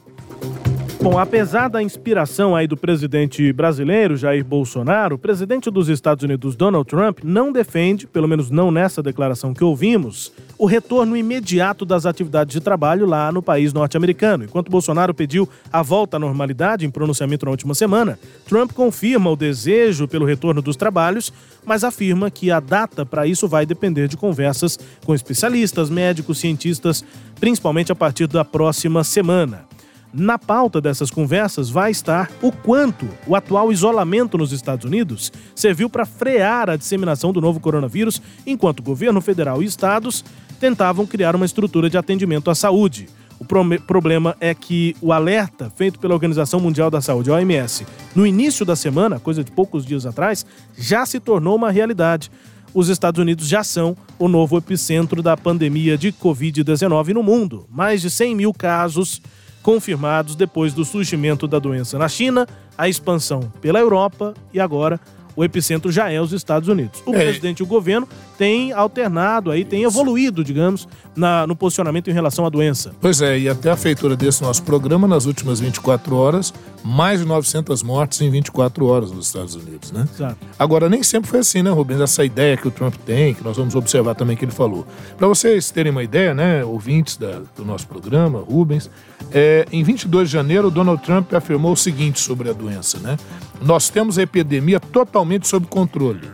[1.08, 6.56] Bom, apesar da inspiração aí do presidente brasileiro Jair Bolsonaro, o presidente dos Estados Unidos
[6.56, 12.06] Donald Trump não defende, pelo menos não nessa declaração que ouvimos, o retorno imediato das
[12.06, 14.42] atividades de trabalho lá no país norte-americano.
[14.42, 19.36] Enquanto Bolsonaro pediu a volta à normalidade em pronunciamento na última semana, Trump confirma o
[19.36, 21.32] desejo pelo retorno dos trabalhos,
[21.64, 27.04] mas afirma que a data para isso vai depender de conversas com especialistas, médicos, cientistas,
[27.38, 29.75] principalmente a partir da próxima semana.
[30.18, 35.90] Na pauta dessas conversas vai estar o quanto o atual isolamento nos Estados Unidos serviu
[35.90, 40.24] para frear a disseminação do novo coronavírus, enquanto governo federal e estados
[40.58, 43.10] tentavam criar uma estrutura de atendimento à saúde.
[43.38, 48.64] O problema é que o alerta feito pela Organização Mundial da Saúde, OMS, no início
[48.64, 50.46] da semana, coisa de poucos dias atrás,
[50.78, 52.30] já se tornou uma realidade.
[52.72, 57.66] Os Estados Unidos já são o novo epicentro da pandemia de Covid-19 no mundo.
[57.70, 59.20] Mais de 100 mil casos
[59.66, 62.46] confirmados depois do surgimento da doença na China,
[62.78, 65.00] a expansão pela Europa e agora
[65.34, 67.02] o epicentro já é os Estados Unidos.
[67.04, 67.18] O É.
[67.18, 72.44] presidente e o governo têm alternado aí, têm evoluído, digamos, na- no posicionamento em relação
[72.44, 72.92] à doença.
[73.00, 76.52] Pois é, e até a feitura desse nosso programa, nas últimas 24 horas,
[76.84, 80.06] mais de 900 mortes em 24 horas nos Estados Unidos, né?
[80.14, 80.36] Exato.
[80.58, 82.00] Agora, nem sempre foi assim, né, Rubens?
[82.00, 84.86] Essa ideia que o Trump tem, que nós vamos observar também que ele falou.
[85.16, 88.90] Para vocês terem uma ideia, né, ouvintes da- do nosso programa, Rubens,
[89.32, 93.16] é, em 22 de janeiro, Donald Trump afirmou o seguinte sobre a doença, né?
[93.60, 96.28] Nós temos a epidemia totalmente sob controle.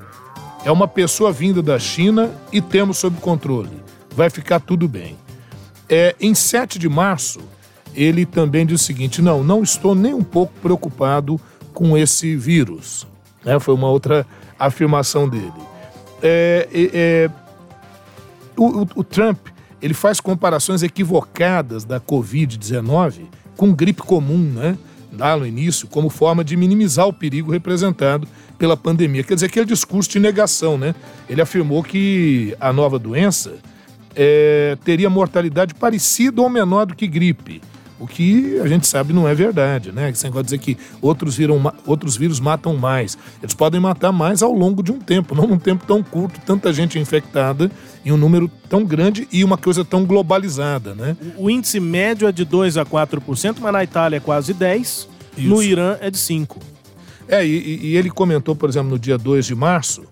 [0.65, 3.83] É uma pessoa vinda da China e temos sob controle.
[4.15, 5.17] Vai ficar tudo bem.
[5.89, 7.41] É, em 7 de março,
[7.95, 11.41] ele também diz o seguinte: não, não estou nem um pouco preocupado
[11.75, 13.07] com esse vírus.
[13.45, 13.59] Né?
[13.59, 14.25] Foi uma outra
[14.59, 15.53] afirmação dele.
[16.23, 17.31] É, é,
[18.57, 19.39] o, o- o Trump
[19.81, 23.23] ele faz comparações equivocadas da Covid-19
[23.57, 24.79] com gripe comum, né?
[25.19, 28.27] Lá no início, como forma de minimizar o perigo representado
[28.63, 29.25] pela pandemia.
[29.25, 30.95] Quer dizer, aquele discurso de negação, né?
[31.29, 33.57] Ele afirmou que a nova doença
[34.15, 37.61] é, teria mortalidade parecida ou menor do que gripe.
[37.99, 40.11] O que a gente sabe não é verdade, né?
[40.11, 43.19] Esse negócio de dizer que outros, viram, outros vírus matam mais.
[43.43, 46.73] Eles podem matar mais ao longo de um tempo, não num tempo tão curto, tanta
[46.73, 47.69] gente infectada
[48.05, 51.17] em um número tão grande e uma coisa tão globalizada, né?
[51.37, 55.61] O índice médio é de 2 a 4%, mas na Itália é quase 10%, no
[55.61, 55.65] Isso.
[55.65, 56.71] Irã é de 5%.
[57.29, 60.03] É, e, e ele comentou, por exemplo, no dia 2 de março,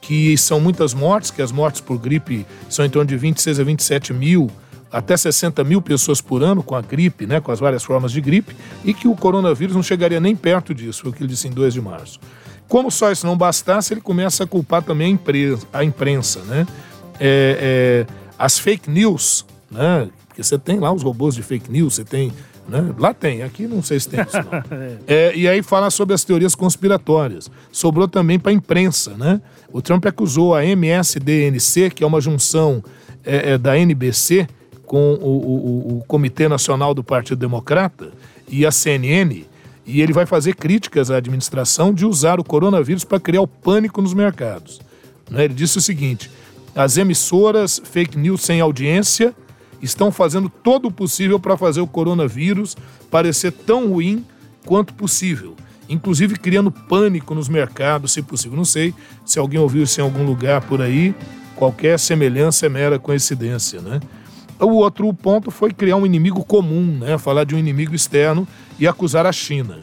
[0.00, 3.64] que são muitas mortes, que as mortes por gripe são em torno de 26 a
[3.64, 4.50] 27 mil,
[4.90, 8.20] até 60 mil pessoas por ano com a gripe, né, com as várias formas de
[8.20, 11.48] gripe, e que o coronavírus não chegaria nem perto disso, foi o que ele disse
[11.48, 12.20] em 2 de março.
[12.68, 16.66] Como só isso não bastasse, ele começa a culpar também a imprensa, a imprensa né?
[17.18, 20.08] É, é, as fake news, né?
[20.26, 22.32] Porque você tem lá os robôs de fake news, você tem.
[22.68, 22.92] Né?
[22.98, 24.36] Lá tem, aqui não sei se tem isso.
[25.06, 27.50] É, e aí fala sobre as teorias conspiratórias.
[27.70, 29.40] Sobrou também para a imprensa, né?
[29.72, 32.82] O Trump acusou a MSDNC, que é uma junção
[33.24, 34.46] é, é, da NBC
[34.84, 38.10] com o, o- o Comitê Nacional do Partido Democrata
[38.48, 39.44] e a CNN,
[39.84, 44.00] e ele vai fazer críticas à administração de usar o coronavírus para criar o pânico
[44.02, 44.80] nos mercados.
[45.30, 45.44] né?
[45.44, 46.30] Ele disse o seguinte:
[46.74, 49.34] as emissoras fake news sem audiência
[49.82, 52.76] estão fazendo todo o possível para fazer o coronavírus
[53.10, 54.24] parecer tão ruim
[54.64, 55.54] quanto possível,
[55.88, 58.56] inclusive criando pânico nos mercados, se possível.
[58.56, 61.14] Não sei se alguém ouviu isso em algum lugar por aí.
[61.54, 64.00] Qualquer semelhança é mera coincidência, né?
[64.58, 67.18] O outro ponto foi criar um inimigo comum, né?
[67.18, 68.46] Falar de um inimigo externo
[68.78, 69.80] e acusar a China.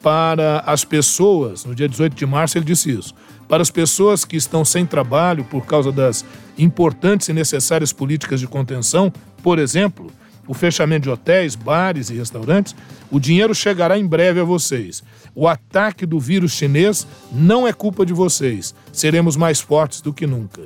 [0.00, 3.14] Para as pessoas, no dia 18 de março ele disse isso,
[3.52, 6.24] para as pessoas que estão sem trabalho por causa das
[6.56, 10.10] importantes e necessárias políticas de contenção, por exemplo,
[10.48, 12.74] o fechamento de hotéis, bares e restaurantes,
[13.10, 15.04] o dinheiro chegará em breve a vocês.
[15.34, 18.74] O ataque do vírus chinês não é culpa de vocês.
[18.90, 20.62] Seremos mais fortes do que nunca.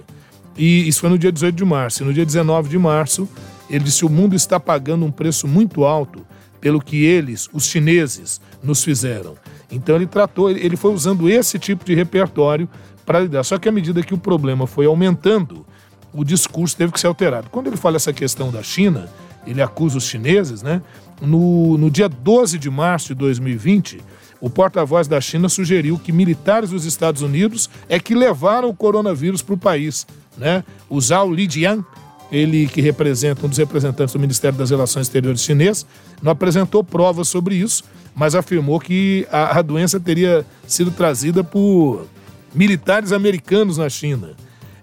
[0.56, 2.04] E isso foi no dia 18 de março.
[2.04, 3.28] E no dia 19 de março,
[3.68, 6.24] ele disse: o mundo está pagando um preço muito alto
[6.60, 9.34] pelo que eles, os chineses, nos fizeram.
[9.70, 12.68] Então ele tratou, ele foi usando esse tipo de repertório
[13.04, 13.44] para lidar.
[13.44, 15.66] Só que à medida que o problema foi aumentando,
[16.12, 17.48] o discurso teve que ser alterado.
[17.50, 19.08] Quando ele fala essa questão da China,
[19.46, 20.82] ele acusa os chineses, né?
[21.20, 24.00] No, no dia 12 de março de 2020,
[24.40, 29.40] o porta-voz da China sugeriu que militares dos Estados Unidos é que levaram o coronavírus
[29.40, 30.06] para o país.
[30.36, 30.62] Né?
[30.90, 31.84] O Zhao Lijian,
[32.30, 35.86] ele que representa um dos representantes do Ministério das Relações Exteriores chinês,
[36.22, 42.06] não apresentou provas sobre isso, mas afirmou que a, a doença teria sido trazida por
[42.54, 44.30] militares americanos na China.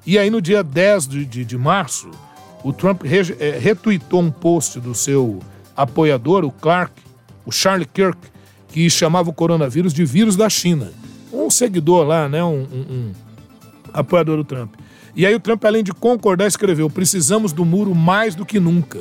[0.05, 2.11] E aí, no dia 10 de, de, de março,
[2.63, 5.39] o Trump re, é, retuitou um post do seu
[5.75, 6.93] apoiador, o Clark,
[7.45, 8.17] o Charlie Kirk,
[8.69, 10.91] que chamava o coronavírus de vírus da China.
[11.31, 13.11] Um seguidor lá, né, um, um, um
[13.93, 14.73] apoiador do Trump.
[15.15, 18.99] E aí o Trump, além de concordar, escreveu: precisamos do muro mais do que nunca.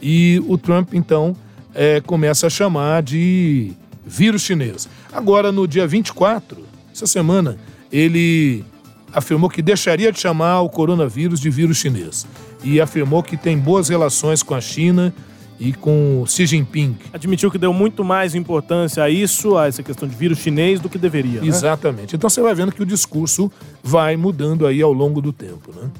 [0.00, 1.34] E o Trump, então,
[1.74, 3.72] é, começa a chamar de
[4.04, 4.88] vírus chinês.
[5.12, 6.58] Agora, no dia 24,
[6.92, 7.58] essa semana,
[7.90, 8.64] ele
[9.12, 12.26] afirmou que deixaria de chamar o coronavírus de vírus chinês.
[12.62, 15.14] E afirmou que tem boas relações com a China
[15.58, 16.96] e com Xi Jinping.
[17.12, 20.88] Admitiu que deu muito mais importância a isso, a essa questão de vírus chinês, do
[20.88, 21.40] que deveria.
[21.40, 21.46] Né?
[21.46, 22.16] Exatamente.
[22.16, 23.50] Então você vai vendo que o discurso
[23.82, 25.90] vai mudando aí ao longo do tempo, né?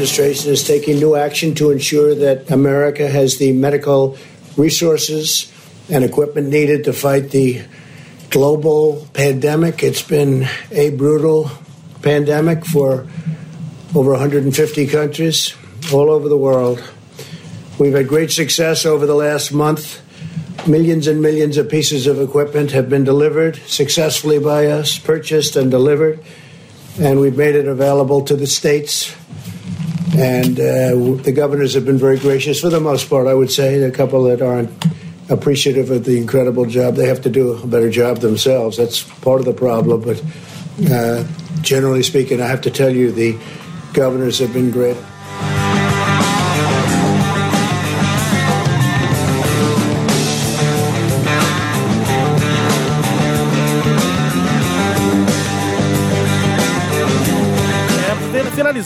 [0.00, 4.16] Administration is taking new action to ensure that America has the medical
[4.56, 5.52] resources
[5.90, 7.60] and equipment needed to fight the
[8.30, 9.82] global pandemic.
[9.82, 11.50] It's been a brutal
[12.00, 13.06] pandemic for
[13.94, 15.54] over 150 countries
[15.92, 16.82] all over the world.
[17.78, 20.00] We've had great success over the last month.
[20.66, 25.70] Millions and millions of pieces of equipment have been delivered successfully by us, purchased and
[25.70, 26.24] delivered,
[26.98, 29.14] and we've made it available to the states.
[30.16, 33.82] And uh, the governors have been very gracious for the most part, I would say.
[33.82, 34.70] A couple that aren't
[35.30, 36.96] appreciative of the incredible job.
[36.96, 38.76] They have to do a better job themselves.
[38.76, 40.02] That's part of the problem.
[40.02, 40.22] But
[40.90, 41.24] uh,
[41.62, 43.38] generally speaking, I have to tell you, the
[43.92, 44.96] governors have been great.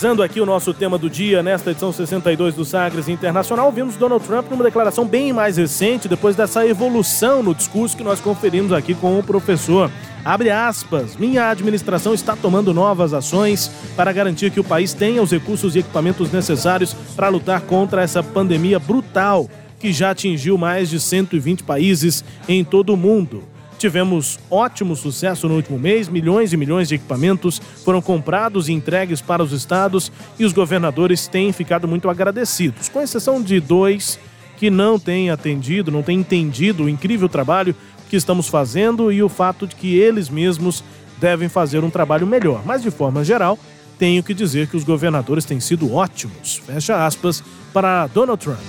[0.04, 4.22] Finalizando aqui o nosso tema do dia, nesta edição 62 do Sagres Internacional, vimos Donald
[4.22, 8.94] Trump numa declaração bem mais recente, depois dessa evolução no discurso que nós conferimos aqui
[8.94, 9.90] com o professor.
[10.22, 15.30] Abre aspas, minha administração está tomando novas ações para garantir que o país tenha os
[15.30, 19.48] recursos e equipamentos necessários para lutar contra essa pandemia brutal
[19.80, 23.53] que já atingiu mais de 120 países em todo o mundo.
[23.84, 29.20] Tivemos ótimo sucesso no último mês, milhões e milhões de equipamentos foram comprados e entregues
[29.20, 34.18] para os estados e os governadores têm ficado muito agradecidos, com exceção de dois
[34.56, 37.76] que não têm atendido, não têm entendido o incrível trabalho
[38.08, 40.82] que estamos fazendo e o fato de que eles mesmos
[41.20, 42.62] devem fazer um trabalho melhor.
[42.64, 43.58] Mas de forma geral,
[43.98, 46.56] tenho que dizer que os governadores têm sido ótimos.
[46.64, 48.60] Fecha aspas para Donald Trump.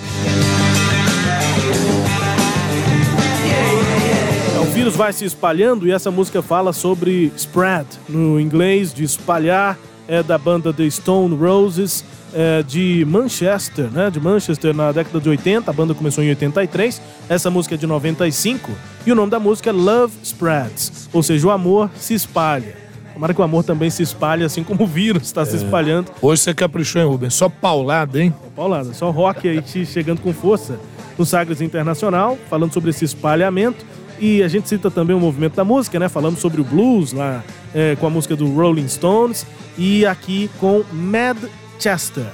[4.86, 9.76] Vírus vai se espalhando e essa música fala sobre spread, no inglês de espalhar,
[10.06, 14.10] é da banda The Stone Roses, é, de Manchester, né?
[14.10, 17.84] De Manchester na década de 80, a banda começou em 83, essa música é de
[17.84, 18.70] 95
[19.04, 22.76] e o nome da música é Love Spreads, ou seja, o amor se espalha.
[23.12, 26.12] Tomara que o amor também se espalhe, assim como o vírus está se espalhando.
[26.22, 27.34] Hoje você caprichou, hein, Rubens?
[27.34, 28.32] Só paulada, hein?
[28.54, 30.78] Paulada, só rock aí te chegando com força
[31.18, 33.84] no Sagres Internacional, falando sobre esse espalhamento.
[34.18, 36.08] E a gente cita também o movimento da música, né?
[36.08, 37.44] Falamos sobre o blues lá
[37.74, 39.46] é, com a música do Rolling Stones
[39.76, 42.26] e aqui com Manchester.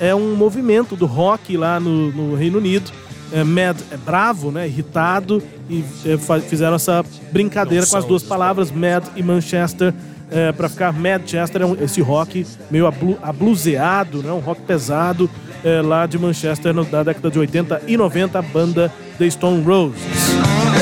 [0.00, 2.90] É um movimento do rock lá no, no Reino Unido.
[3.32, 4.66] É, Mad é bravo, né?
[4.66, 9.92] Irritado e é, fizeram essa brincadeira com as duas palavras Mad e Manchester
[10.30, 14.32] é, para ficar Manchester é um- esse rock meio ablu, abluseado, né?
[14.32, 15.28] Um rock pesado
[15.64, 19.62] é, lá de Manchester no, da década de 80 e 90, a banda The Stone
[19.62, 20.00] Roses.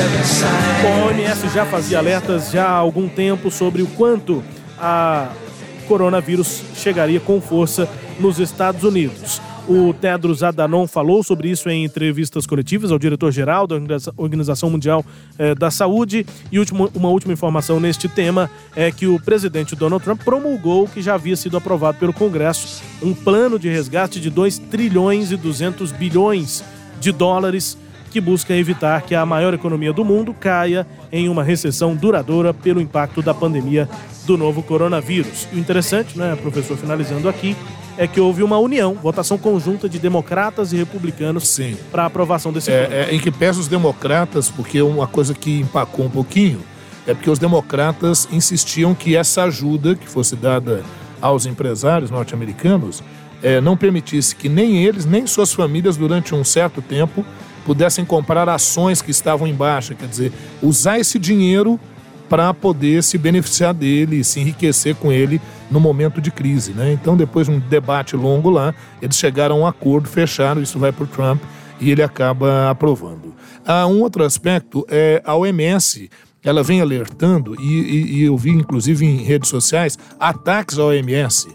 [0.09, 4.43] A OMS já fazia alertas já há algum tempo sobre o quanto
[4.79, 5.29] a
[5.87, 7.89] coronavírus chegaria com força
[8.19, 9.41] nos Estados Unidos.
[9.67, 13.75] O Tedros Adhanom falou sobre isso em entrevistas coletivas ao diretor-geral da
[14.15, 15.05] Organização Mundial
[15.37, 16.25] eh, da Saúde.
[16.49, 16.57] E
[16.95, 21.35] uma última informação neste tema é que o presidente Donald Trump promulgou que já havia
[21.35, 26.63] sido aprovado pelo Congresso um plano de resgate de 2 trilhões e 200 bilhões
[27.01, 27.77] de dólares
[28.17, 32.81] que busca evitar que a maior economia do mundo caia em uma recessão duradoura pelo
[32.81, 33.87] impacto da pandemia
[34.25, 35.47] do novo coronavírus.
[35.53, 37.55] O interessante, né, professor, finalizando aqui,
[37.95, 41.59] é que houve uma união, votação conjunta de democratas e republicanos
[41.91, 42.91] para a aprovação desse plano.
[42.91, 46.61] É, é, em que pesa os democratas, porque uma coisa que empacou um pouquinho
[47.05, 50.83] é porque os democratas insistiam que essa ajuda que fosse dada
[51.21, 53.03] aos empresários norte-americanos
[53.43, 57.23] é, não permitisse que nem eles, nem suas famílias, durante um certo tempo,
[57.67, 59.93] pudessem comprar ações que estavam em baixa.
[59.93, 60.31] Quer dizer,
[60.63, 61.77] usar esse dinheiro
[62.29, 66.71] para poder se beneficiar dele, se enriquecer com ele no momento de crise.
[66.71, 66.93] Né?
[66.93, 70.93] Então, depois de um debate longo lá, eles chegaram a um acordo, fecharam, isso vai
[70.93, 71.43] para o Trump
[71.79, 73.35] e ele acaba aprovando.
[73.65, 76.09] Há um outro aspecto, é a OMS,
[76.43, 81.49] ela vem alertando, e, e, e eu vi inclusive em redes sociais, ataques à OMS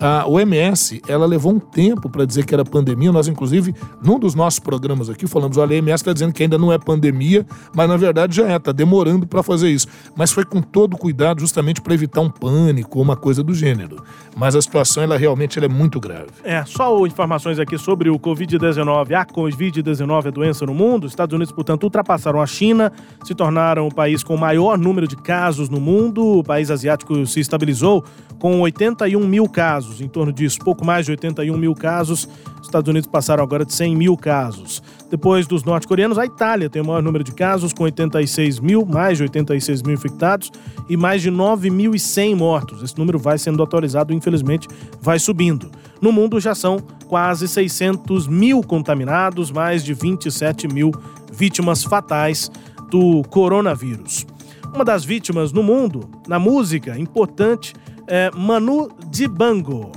[0.00, 3.12] a OMS, ela levou um tempo para dizer que era pandemia.
[3.12, 6.56] Nós, inclusive, num dos nossos programas aqui, falamos: olha, a OMS está dizendo que ainda
[6.56, 9.86] não é pandemia, mas na verdade já é, está demorando para fazer isso.
[10.16, 14.02] Mas foi com todo cuidado, justamente para evitar um pânico ou uma coisa do gênero.
[14.34, 16.30] Mas a situação, ela realmente ela é muito grave.
[16.42, 19.12] É, só informações aqui sobre o Covid-19.
[19.12, 21.04] A Covid-19 é doença no mundo.
[21.04, 22.90] Os Estados Unidos, portanto, ultrapassaram a China,
[23.22, 26.38] se tornaram o país com o maior número de casos no mundo.
[26.38, 28.02] O país asiático se estabilizou
[28.40, 32.26] com 81 mil casos, em torno disso, pouco mais de 81 mil casos.
[32.58, 34.82] Os Estados Unidos passaram agora de 100 mil casos.
[35.10, 39.18] Depois dos norte-coreanos, a Itália tem o maior número de casos, com 86 mil, mais
[39.18, 40.50] de 86 mil infectados
[40.88, 42.82] e mais de 9.100 mortos.
[42.82, 44.66] Esse número vai sendo atualizado, infelizmente,
[45.02, 45.70] vai subindo.
[46.00, 46.78] No mundo já são
[47.08, 50.92] quase 600 mil contaminados, mais de 27 mil
[51.30, 52.50] vítimas fatais
[52.90, 54.26] do coronavírus.
[54.74, 57.74] Uma das vítimas no mundo, na música, importante,
[58.10, 59.92] é Manu Dibango.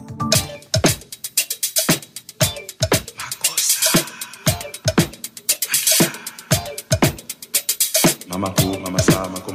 [8.28, 9.54] Mamaku, mamasa, mako,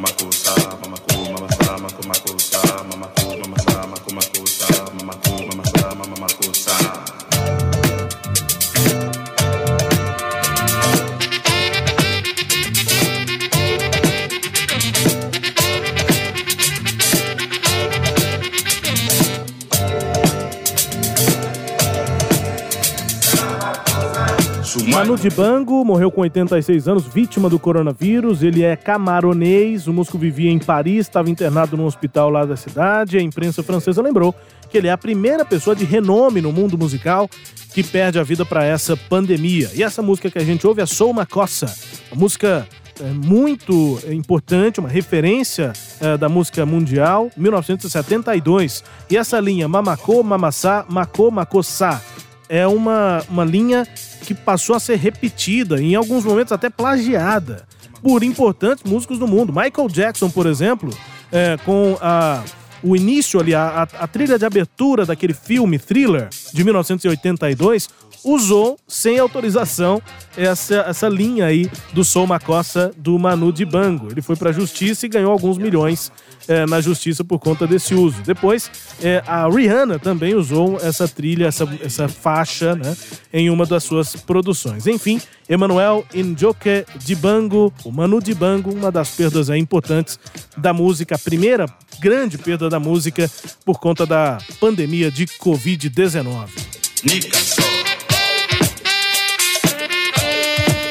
[24.87, 28.43] Manu Dibango morreu com 86 anos, vítima do coronavírus.
[28.43, 29.87] Ele é camaronês.
[29.87, 33.19] O músico vivia em Paris, estava internado num hospital lá da cidade.
[33.19, 34.35] A imprensa francesa lembrou
[34.71, 37.29] que ele é a primeira pessoa de renome no mundo musical
[37.73, 39.71] que perde a vida para essa pandemia.
[39.75, 41.73] E essa música que a gente ouve é Sou uma Coça,
[42.11, 42.67] uma música
[43.01, 48.83] é, muito importante, uma referência é, da música mundial, 1972.
[49.11, 52.03] E essa linha Mamacô, Mamassá, Macô, Macossá
[52.49, 53.87] é uma, uma linha
[54.25, 57.67] que passou a ser repetida, em alguns momentos até plagiada,
[58.03, 59.53] por importantes músicos do mundo.
[59.53, 60.91] Michael Jackson, por exemplo,
[61.33, 62.43] é, com a,
[62.83, 67.89] o início ali, a, a trilha de abertura daquele filme Thriller de 1982,
[68.25, 70.03] usou sem autorização
[70.37, 74.09] essa, essa linha aí do Sou Macossa do Manu Dibango.
[74.11, 76.13] Ele foi para a justiça e ganhou alguns milhões
[76.49, 78.23] é, na justiça por conta desse uso.
[78.23, 78.71] Depois,
[79.03, 82.97] é, a Rihanna também usou essa trilha, essa, essa faixa, né,
[83.33, 84.87] em uma das suas produções.
[84.87, 90.19] Enfim, Emmanuel Njoke Dibango, o Manu Dibango, uma das perdas é, importantes
[90.57, 91.67] da música, a primeira
[92.01, 93.31] grande perda da música
[93.65, 96.49] por conta da pandemia de Covid-19.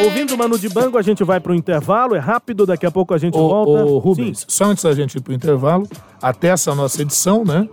[0.03, 3.13] Ouvindo o Manu Dibango, a gente vai para o intervalo, é rápido, daqui a pouco
[3.13, 3.85] a gente Ô, volta.
[3.85, 5.87] ô, Rubens, só antes da gente ir para o intervalo,
[6.21, 7.67] até essa nossa edição, né,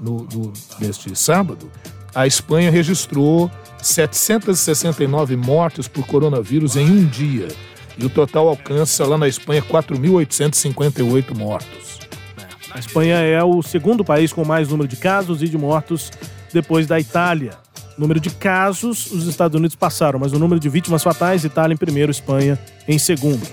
[0.00, 1.70] no, do, deste sábado,
[2.14, 3.50] a Espanha registrou
[3.80, 7.48] 769 mortes por coronavírus em um dia.
[7.96, 11.98] E o total alcança lá na Espanha 4.858 mortos.
[12.72, 16.10] A Espanha é o segundo país com mais número de casos e de mortos
[16.52, 17.52] depois da Itália.
[17.98, 21.76] Número de casos, os Estados Unidos passaram, mas o número de vítimas fatais, Itália em
[21.76, 23.44] primeiro, Espanha em segundo.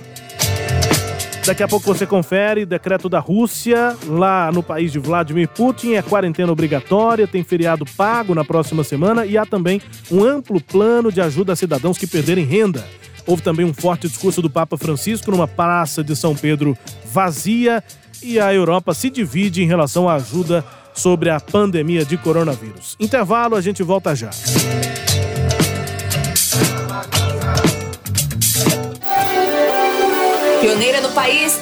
[1.43, 6.01] Daqui a pouco você confere decreto da Rússia lá no país de Vladimir Putin é
[6.01, 9.81] quarentena obrigatória, tem feriado pago na próxima semana e há também
[10.11, 12.83] um amplo plano de ajuda a cidadãos que perderem renda.
[13.27, 17.83] Houve também um forte discurso do Papa Francisco numa praça de São Pedro vazia
[18.21, 20.63] e a Europa se divide em relação à ajuda
[20.95, 22.95] sobre a pandemia de coronavírus.
[22.99, 24.31] Intervalo, a gente volta já.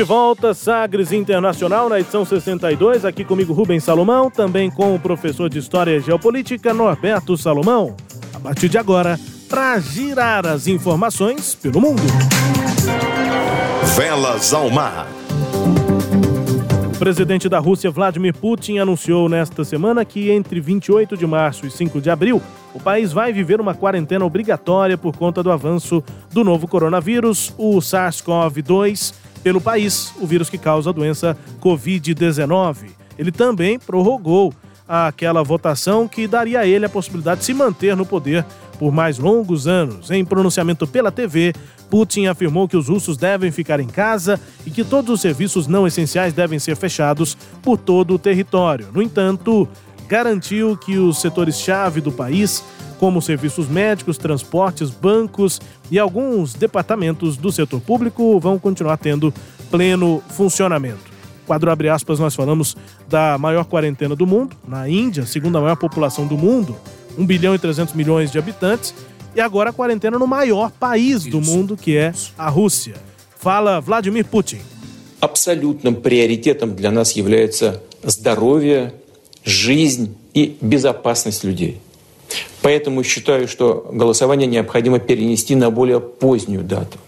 [0.00, 3.04] De volta, Sagres Internacional, na edição 62.
[3.04, 7.94] Aqui comigo, Rubens Salomão, também com o professor de História e Geopolítica, Norberto Salomão.
[8.32, 12.00] A partir de agora, para girar as informações pelo mundo.
[13.94, 15.06] Velas ao mar.
[16.94, 21.70] O presidente da Rússia, Vladimir Putin, anunciou nesta semana que entre 28 de março e
[21.70, 22.40] 5 de abril,
[22.72, 27.76] o país vai viver uma quarentena obrigatória por conta do avanço do novo coronavírus, o
[27.80, 32.90] SARS-CoV-2, pelo país, o vírus que causa a doença Covid-19.
[33.18, 34.52] Ele também prorrogou
[34.88, 38.44] aquela votação que daria a ele a possibilidade de se manter no poder
[38.76, 40.10] por mais longos anos.
[40.10, 41.52] Em pronunciamento pela TV,
[41.88, 45.86] Putin afirmou que os russos devem ficar em casa e que todos os serviços não
[45.86, 48.88] essenciais devem ser fechados por todo o território.
[48.92, 49.68] No entanto,
[50.09, 52.63] garantiu que os setores-chave do país,
[52.99, 55.59] como serviços médicos, transportes, bancos
[55.91, 59.33] e alguns departamentos do setor público, vão continuar tendo
[59.69, 61.15] pleno funcionamento.
[61.45, 62.75] Quadro abre aspas, nós falamos
[63.07, 66.75] da maior quarentena do mundo, na Índia, segunda maior população do mundo,
[67.17, 68.93] 1 bilhão e 300 milhões de habitantes,
[69.35, 72.95] e agora a quarentena no maior país do mundo, que é a Rússia.
[73.37, 74.59] Fala Vladimir Putin.
[75.21, 78.93] Абсолютным приоритетом для нас является здоровье,
[79.44, 81.80] жизнь и безопасность людей.
[82.62, 86.98] Поэтому считаю, что голосование необходимо перенести на более позднюю дату.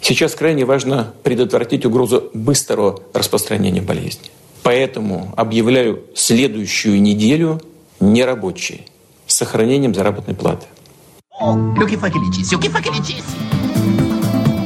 [0.00, 4.30] Сейчас крайне важно предотвратить угрозу быстрого распространения болезни.
[4.62, 7.60] Поэтому объявляю следующую неделю
[8.00, 8.86] нерабочей
[9.26, 10.66] с сохранением заработной платы.
[11.40, 13.73] O que foi que disse?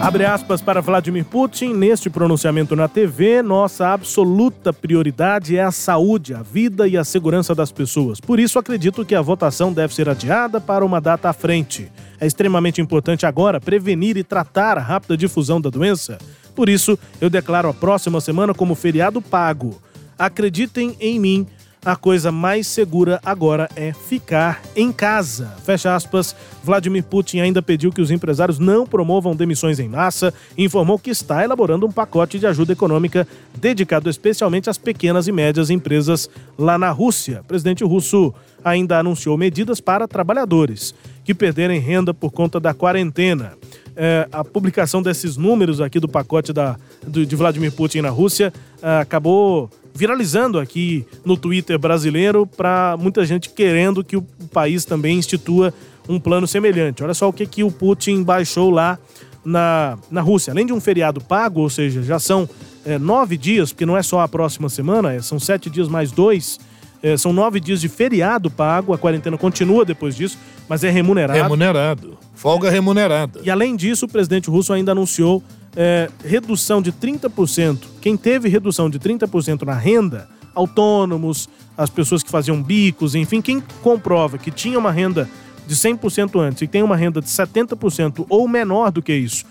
[0.01, 1.75] Abre aspas para Vladimir Putin.
[1.75, 7.53] Neste pronunciamento na TV, nossa absoluta prioridade é a saúde, a vida e a segurança
[7.53, 8.21] das pessoas.
[8.21, 11.91] Por isso, acredito que a votação deve ser adiada para uma data à frente.
[12.21, 16.17] É extremamente importante agora prevenir e tratar a rápida difusão da doença.
[16.55, 19.83] Por isso, eu declaro a próxima semana como feriado pago.
[20.17, 21.47] Acreditem em mim
[21.85, 25.55] a coisa mais segura agora é ficar em casa.
[25.65, 26.35] Fecha aspas.
[26.63, 31.11] Vladimir Putin ainda pediu que os empresários não promovam demissões em massa e informou que
[31.11, 33.27] está elaborando um pacote de ajuda econômica
[33.57, 37.41] dedicado especialmente às pequenas e médias empresas lá na Rússia.
[37.41, 43.53] O presidente russo ainda anunciou medidas para trabalhadores que perderem renda por conta da quarentena.
[43.95, 46.77] É, a publicação desses números aqui do pacote da,
[47.07, 53.25] do, de Vladimir Putin na Rússia ah, acabou viralizando aqui no Twitter brasileiro para muita
[53.25, 54.23] gente querendo que o
[54.53, 55.73] país também institua
[56.09, 57.03] um plano semelhante.
[57.03, 58.99] Olha só o que, que o Putin baixou lá
[59.45, 60.53] na, na Rússia.
[60.53, 62.49] Além de um feriado pago, ou seja, já são
[62.85, 66.11] é, nove dias, porque não é só a próxima semana, é, são sete dias mais
[66.13, 66.59] dois
[67.01, 70.37] É, são nove dias de feriado pago, a quarentena continua depois disso,
[70.69, 71.41] mas é remunerado.
[71.41, 72.19] Remunerado.
[72.35, 73.41] Folga remunerada.
[73.45, 75.41] E além disso, o presidente russo ainda anunciou
[75.77, 77.79] é, redução de 30%.
[78.01, 83.61] Quem teve redução de 30% na renda, autônomos, as pessoas que faziam bicos, enfim, quem
[83.83, 85.29] comprova que tinha uma renda
[85.67, 89.45] de 100% antes e tem uma renda de 70% ou menor do que isso,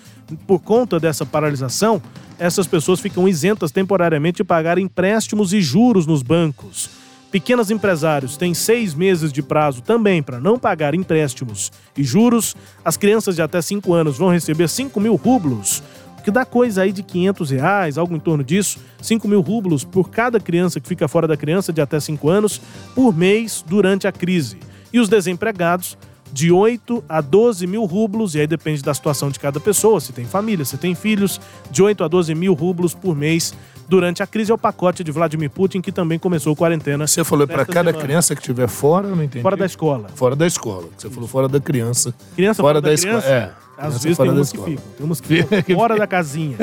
[0.45, 2.01] por conta dessa paralisação,
[2.39, 6.89] essas pessoas ficam isentas temporariamente de pagar empréstimos e juros nos bancos.
[7.31, 12.55] Pequenos empresários têm seis meses de prazo também para não pagar empréstimos e juros.
[12.85, 15.83] As crianças de até 5 anos vão receber 5 mil rublos,
[16.27, 18.79] que dá coisa aí de 500 reais, algo em torno disso.
[19.01, 22.59] 5 mil rublos por cada criança que fica fora da criança de até 5 anos
[22.93, 24.57] por mês durante a crise.
[24.91, 25.97] E os desempregados
[26.29, 30.11] de 8 a 12 mil rublos, e aí depende da situação de cada pessoa, se
[30.11, 31.39] tem família, se tem filhos,
[31.71, 33.53] de 8 a 12 mil rublos por mês
[33.87, 37.07] durante a crise é o pacote de Vladimir Putin, que também começou quarentena.
[37.07, 38.05] Você falou para nesta cada semana.
[38.05, 39.43] criança que estiver fora, eu não entendi.
[39.43, 40.09] Fora da escola.
[40.13, 40.89] Fora da escola.
[40.97, 42.13] Você falou fora da criança.
[42.35, 43.23] Criança fora, fora da, da escola.
[43.23, 43.66] É.
[43.77, 44.83] Às criança vezes tem umas que ficam.
[44.97, 46.57] Tem umas que ficam fora da casinha.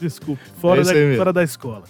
[0.00, 0.42] Desculpe.
[0.60, 1.82] Fora, É da, fora da escola.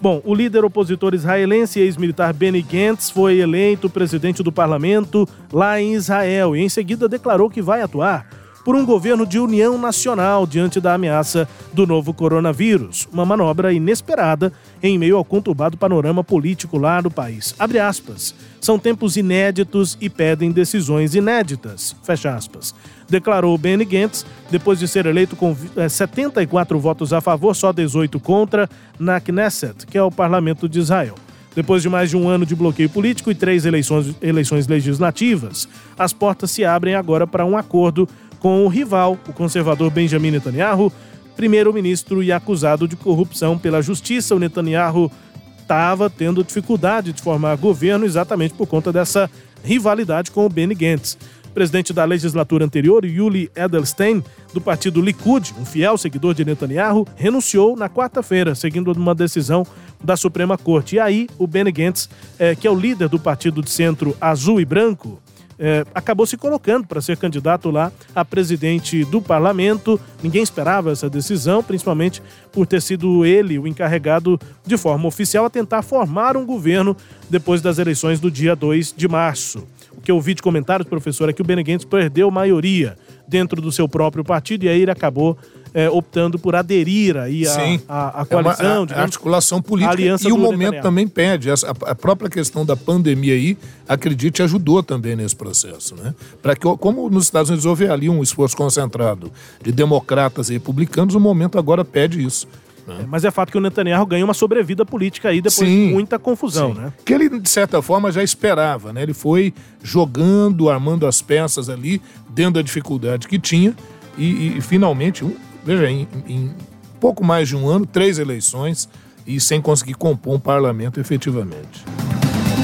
[0.00, 5.80] Bom, o líder opositor israelense e ex-militar Benny Gantz foi eleito presidente do parlamento lá
[5.80, 8.26] em Israel e em seguida declarou que vai atuar
[8.64, 13.08] por um governo de união nacional diante da ameaça do novo coronavírus.
[13.12, 14.52] Uma manobra inesperada
[14.82, 17.54] em meio ao conturbado panorama político lá do país.
[17.58, 18.34] Abre aspas.
[18.60, 21.94] São tempos inéditos e pedem decisões inéditas.
[22.02, 22.74] Fecha aspas.
[23.12, 28.18] Declarou Benny Gantz depois de ser eleito com eh, 74 votos a favor, só 18
[28.18, 28.66] contra,
[28.98, 31.14] na Knesset, que é o parlamento de Israel.
[31.54, 36.14] Depois de mais de um ano de bloqueio político e três eleições, eleições legislativas, as
[36.14, 38.08] portas se abrem agora para um acordo
[38.40, 40.90] com o rival, o conservador Benjamin Netanyahu,
[41.36, 44.34] primeiro-ministro e acusado de corrupção pela justiça.
[44.34, 45.12] O Netanyahu
[45.60, 49.30] estava tendo dificuldade de formar governo exatamente por conta dessa
[49.62, 51.18] rivalidade com o Benny Gantz.
[51.54, 54.22] Presidente da legislatura anterior, Yuli Edelstein,
[54.54, 59.66] do partido Likud, um fiel seguidor de Netanyahu, renunciou na quarta-feira, seguindo uma decisão
[60.02, 60.96] da Suprema Corte.
[60.96, 64.60] E aí, o Benny Gantz, eh, que é o líder do partido de centro azul
[64.60, 65.20] e branco,
[65.58, 70.00] eh, acabou se colocando para ser candidato lá a presidente do parlamento.
[70.22, 75.50] Ninguém esperava essa decisão, principalmente por ter sido ele o encarregado de forma oficial a
[75.50, 76.96] tentar formar um governo
[77.30, 79.64] depois das eleições do dia 2 de março.
[79.96, 82.96] O que eu vi de comentários, professor, é que o Benegentes perdeu maioria
[83.28, 85.36] dentro do seu próprio partido e aí ele acabou
[85.74, 87.52] eh, optando por aderir aí à
[87.88, 89.90] à- à É uma- a- a digamos, articulação política.
[89.90, 90.82] a aliança e o momento Netanyahu.
[90.82, 91.50] também pede.
[91.50, 91.54] A,
[91.86, 93.56] a própria questão da pandemia aí,
[93.88, 95.94] acredite, ajudou também nesse processo.
[95.96, 96.14] Né?
[96.42, 99.32] Para que, como nos Estados Unidos houve ali um esforço concentrado
[99.64, 102.46] de democratas e republicanos, o momento agora pede isso.
[102.86, 103.04] Né?
[103.08, 105.88] Mas é fato que o Netanyahu ganhou uma sobrevida política aí depois Sim.
[105.88, 106.80] de muita confusão, Sim.
[106.80, 106.92] né?
[107.04, 109.02] Que ele, de certa forma, já esperava, né?
[109.02, 113.74] Ele foi jogando, armando as peças ali, dentro da dificuldade que tinha,
[114.16, 116.54] e, e, finalmente, um, veja, em, em
[117.00, 118.88] pouco mais de um ano, três eleições,
[119.26, 121.84] e sem conseguir compor um parlamento efetivamente.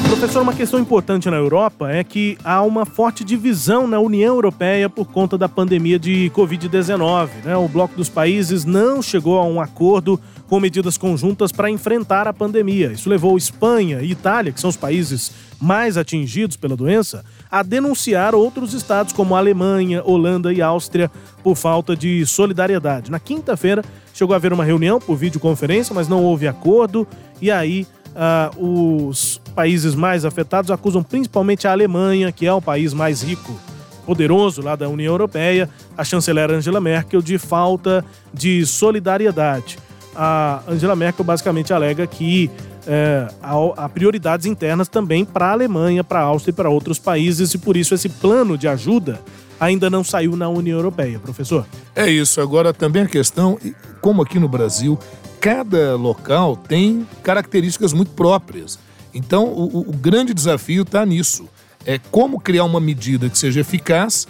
[0.08, 4.88] Professor, uma questão importante na Europa é que há uma forte divisão na União Europeia
[4.88, 7.28] por conta da pandemia de Covid-19.
[7.44, 7.54] Né?
[7.54, 12.32] O bloco dos países não chegou a um acordo com medidas conjuntas para enfrentar a
[12.32, 12.90] pandemia.
[12.90, 15.30] Isso levou Espanha e Itália, que são os países
[15.60, 21.10] mais atingidos pela doença, a denunciar outros estados como Alemanha, Holanda e Áustria
[21.42, 23.10] por falta de solidariedade.
[23.10, 23.84] Na quinta-feira
[24.14, 27.06] chegou a haver uma reunião por videoconferência, mas não houve acordo
[27.42, 27.86] e aí
[28.16, 33.58] ah, os países mais afetados acusam principalmente a Alemanha, que é o país mais rico,
[34.06, 39.76] poderoso lá da União Europeia, a chanceler Angela Merkel, de falta de solidariedade.
[40.14, 42.48] A Angela Merkel basicamente alega que
[42.86, 47.00] é, há, há prioridades internas também para a Alemanha, para a Áustria e para outros
[47.00, 49.20] países, e por isso esse plano de ajuda
[49.58, 51.66] ainda não saiu na União Europeia, professor.
[51.96, 52.40] É isso.
[52.40, 53.58] Agora, também a questão,
[54.00, 54.96] como aqui no Brasil,
[55.40, 58.78] cada local tem características muito próprias.
[59.14, 61.48] Então, o, o- grande desafio está nisso.
[61.86, 64.26] É como criar uma medida que seja eficaz,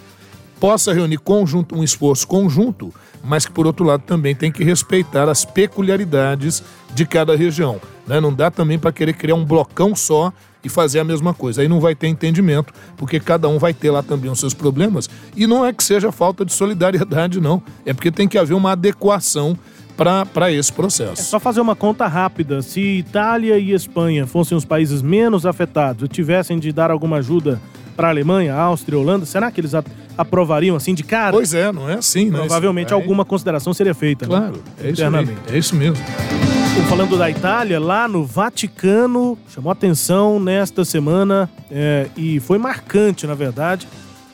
[0.59, 5.27] possa reunir conjunto, um esforço conjunto, mas que, por outro lado, também tem que respeitar
[5.29, 6.63] as peculiaridades
[6.93, 7.79] de cada região.
[8.07, 8.19] né?
[8.19, 10.31] Não dá também para querer criar um blocão só
[10.63, 11.61] e fazer a mesma coisa.
[11.61, 15.09] Aí não vai ter entendimento, porque cada um vai ter lá também os seus problemas.
[15.35, 17.61] E não é que seja falta de solidariedade, não.
[17.85, 19.57] É porque tem que haver uma adequação
[19.99, 21.23] para esse É processo.
[21.23, 22.61] só fazer uma conta rápida.
[22.61, 27.59] Se Itália e Espanha fossem os países menos afetados e tivessem de dar alguma ajuda
[27.95, 29.73] para a Alemanha, Áustria, Holanda, será que eles
[30.17, 31.33] aprovariam assim de cara?
[31.33, 32.39] Pois é, não é assim, né?
[32.39, 34.25] Provavelmente vai- alguma consideração seria feita.
[34.25, 34.29] né?
[34.37, 35.39] Claro, é isso, internamente.
[35.51, 35.97] é isso mesmo.
[36.87, 43.35] Falando da Itália, lá no Vaticano, chamou atenção nesta semana é, e foi marcante, na
[43.35, 43.85] verdade,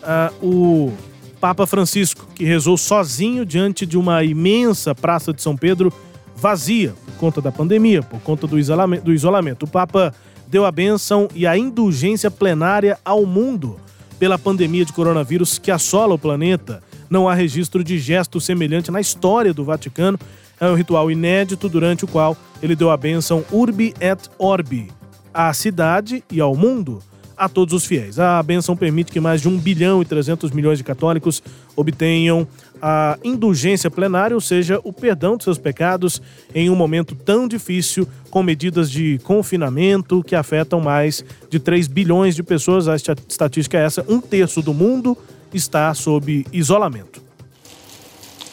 [0.03, 0.93] ah, o
[1.39, 5.93] Papa Francisco, que rezou sozinho diante de uma imensa Praça de São Pedro
[6.35, 9.03] vazia por conta da pandemia, por conta do isolamento.
[9.03, 9.63] Do isolamento.
[9.63, 10.13] O Papa
[10.47, 13.77] deu a bênção e a indulgência plenária ao mundo
[14.19, 16.81] pela pandemia de coronavírus que assola o planeta.
[17.09, 20.19] Não há registro de gesto semelhante na história do Vaticano.
[20.59, 24.89] É um ritual inédito durante o qual ele deu a bênção Urbi et Orbi
[25.33, 27.03] à cidade e ao mundo,
[27.37, 28.19] a todos os fiéis.
[28.19, 31.41] A bênção permite que mais de 1 bilhão e 300 milhões de católicos
[31.75, 32.47] obtenham
[32.81, 36.21] a indulgência plenária, ou seja, o perdão de seus pecados
[36.53, 42.35] em um momento tão difícil, com medidas de confinamento que afetam mais de 3 bilhões
[42.35, 42.87] de pessoas.
[42.87, 45.17] A estatística é essa: um terço do mundo
[45.53, 47.23] está sob isolamento.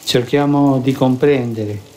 [0.05, 1.91] Cerchiamo di comprendere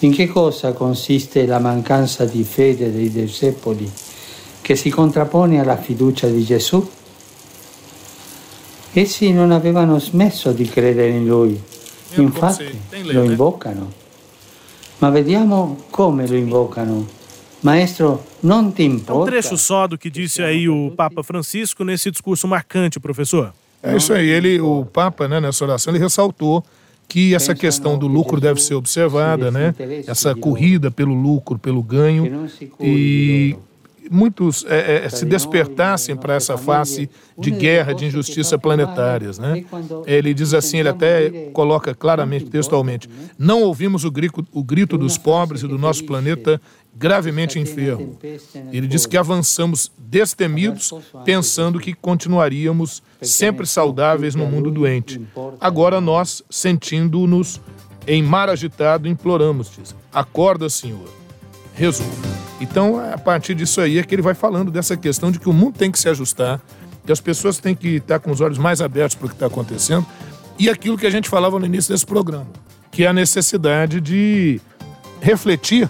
[0.00, 3.90] in che cosa consiste la mancanza di fede dei discepoli
[4.68, 6.86] che si contrappone alla fiducia di Gesù.
[8.92, 11.58] Essi non avevano smesso di credere in Lui,
[12.16, 13.90] infatti lo invocano.
[14.98, 17.06] Ma vediamo come lo invocano.
[17.60, 19.30] Maestro, non ti É um importa?
[19.30, 23.54] trecho só do que disse aí o Papa Francisco nesse discurso marcante, professor.
[23.82, 24.28] É isso aí.
[24.28, 26.62] Ele, o Papa, né, nessa oração, ele ressaltou
[27.08, 29.74] que essa questão do lucro deve ser observada, né?
[30.06, 33.56] Essa corrida pelo lucro, pelo ganho e
[34.10, 39.64] muitos é, é, se despertassem para essa face de guerra, de injustiça planetárias, né?
[40.06, 45.16] Ele diz assim, ele até coloca claramente, textualmente, não ouvimos o grito, o grito dos
[45.16, 46.60] pobres e do nosso planeta
[46.94, 48.18] gravemente enfermo.
[48.72, 50.92] Ele diz que avançamos destemidos,
[51.24, 55.20] pensando que continuaríamos sempre saudáveis no mundo doente.
[55.60, 57.60] Agora nós, sentindo-nos
[58.06, 61.17] em mar agitado, imploramos, diz, acorda, Senhor,
[61.78, 62.28] resolva.
[62.60, 65.52] Então, a partir disso aí é que ele vai falando dessa questão de que o
[65.52, 66.60] mundo tem que se ajustar,
[67.06, 69.46] que as pessoas têm que estar com os olhos mais abertos para o que está
[69.46, 70.04] acontecendo,
[70.58, 72.48] e aquilo que a gente falava no início desse programa,
[72.90, 74.60] que é a necessidade de
[75.20, 75.88] refletir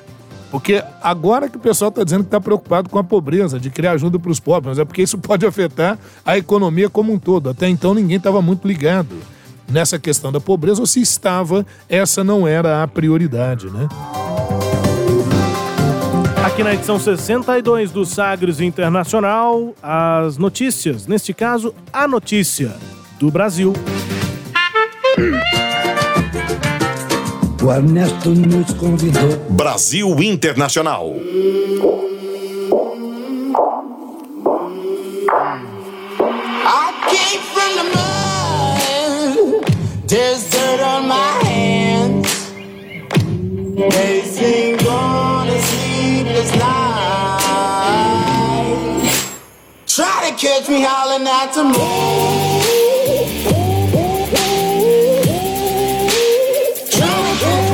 [0.51, 3.93] porque agora que o pessoal está dizendo que está preocupado com a pobreza, de criar
[3.93, 7.51] ajuda para os pobres, mas é porque isso pode afetar a economia como um todo.
[7.51, 9.15] Até então ninguém estava muito ligado
[9.71, 13.87] nessa questão da pobreza, ou se estava, essa não era a prioridade, né?
[16.59, 22.75] Aqui na edição 62 do Sagres Internacional, as notícias, neste caso, a notícia
[23.21, 23.73] do Brasil.
[27.63, 29.37] O Ernesto nos convidou.
[29.51, 31.15] Brasil Internacional.
[40.09, 42.51] There's dirt on my hands.
[43.95, 45.28] They sing on
[49.99, 51.75] Try to catch me howling at the moon.
[56.87, 57.71] Try to catch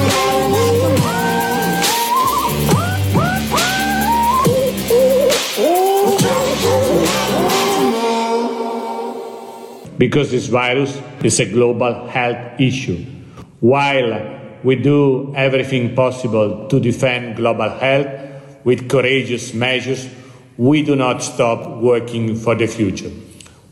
[9.92, 13.04] me because this virus is a global health issue.
[13.60, 18.08] While we do everything possible to defend global health
[18.64, 20.08] with courageous measures,
[20.56, 23.10] we do not stop working for the future.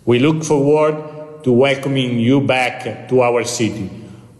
[0.05, 3.91] We look forward to welcoming you back to our city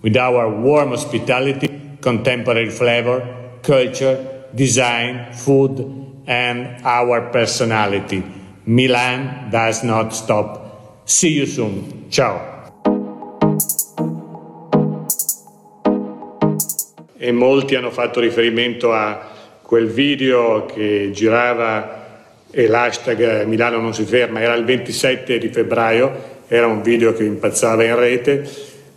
[0.03, 1.69] with our warm hospitality,
[2.01, 5.79] contemporary flavor, culture, design, food,
[6.27, 8.25] and our personality.
[8.67, 11.03] Milan does not stop.
[11.05, 12.07] See you soon.
[12.11, 12.51] Ciao.
[17.17, 19.31] E molti hanno fatto riferimento a
[19.63, 22.02] quel video che girava
[22.55, 26.13] e l'hashtag Milano non si ferma, era il 27 di febbraio,
[26.47, 28.49] era un video che impazzava in rete,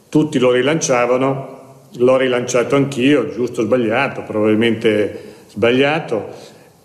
[0.09, 1.53] tutti lo rilanciavano,
[1.97, 6.27] l'ho rilanciato anch'io, giusto o sbagliato, probabilmente sbagliato.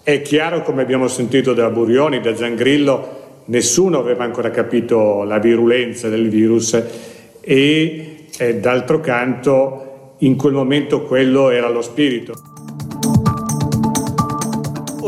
[0.03, 6.09] È chiaro, come abbiamo sentito da Burioni, da Zangrillo, nessuno aveva ancora capito la virulenza
[6.09, 6.81] del virus
[7.41, 12.50] e eh, d'altro canto in quel momento quello era lo spirito.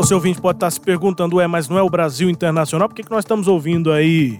[0.04, 2.88] Seu ouvinte pode estar se perguntando, é, mas não é o Brasil internacional?
[2.88, 4.38] Por que, que nós estamos ouvindo aí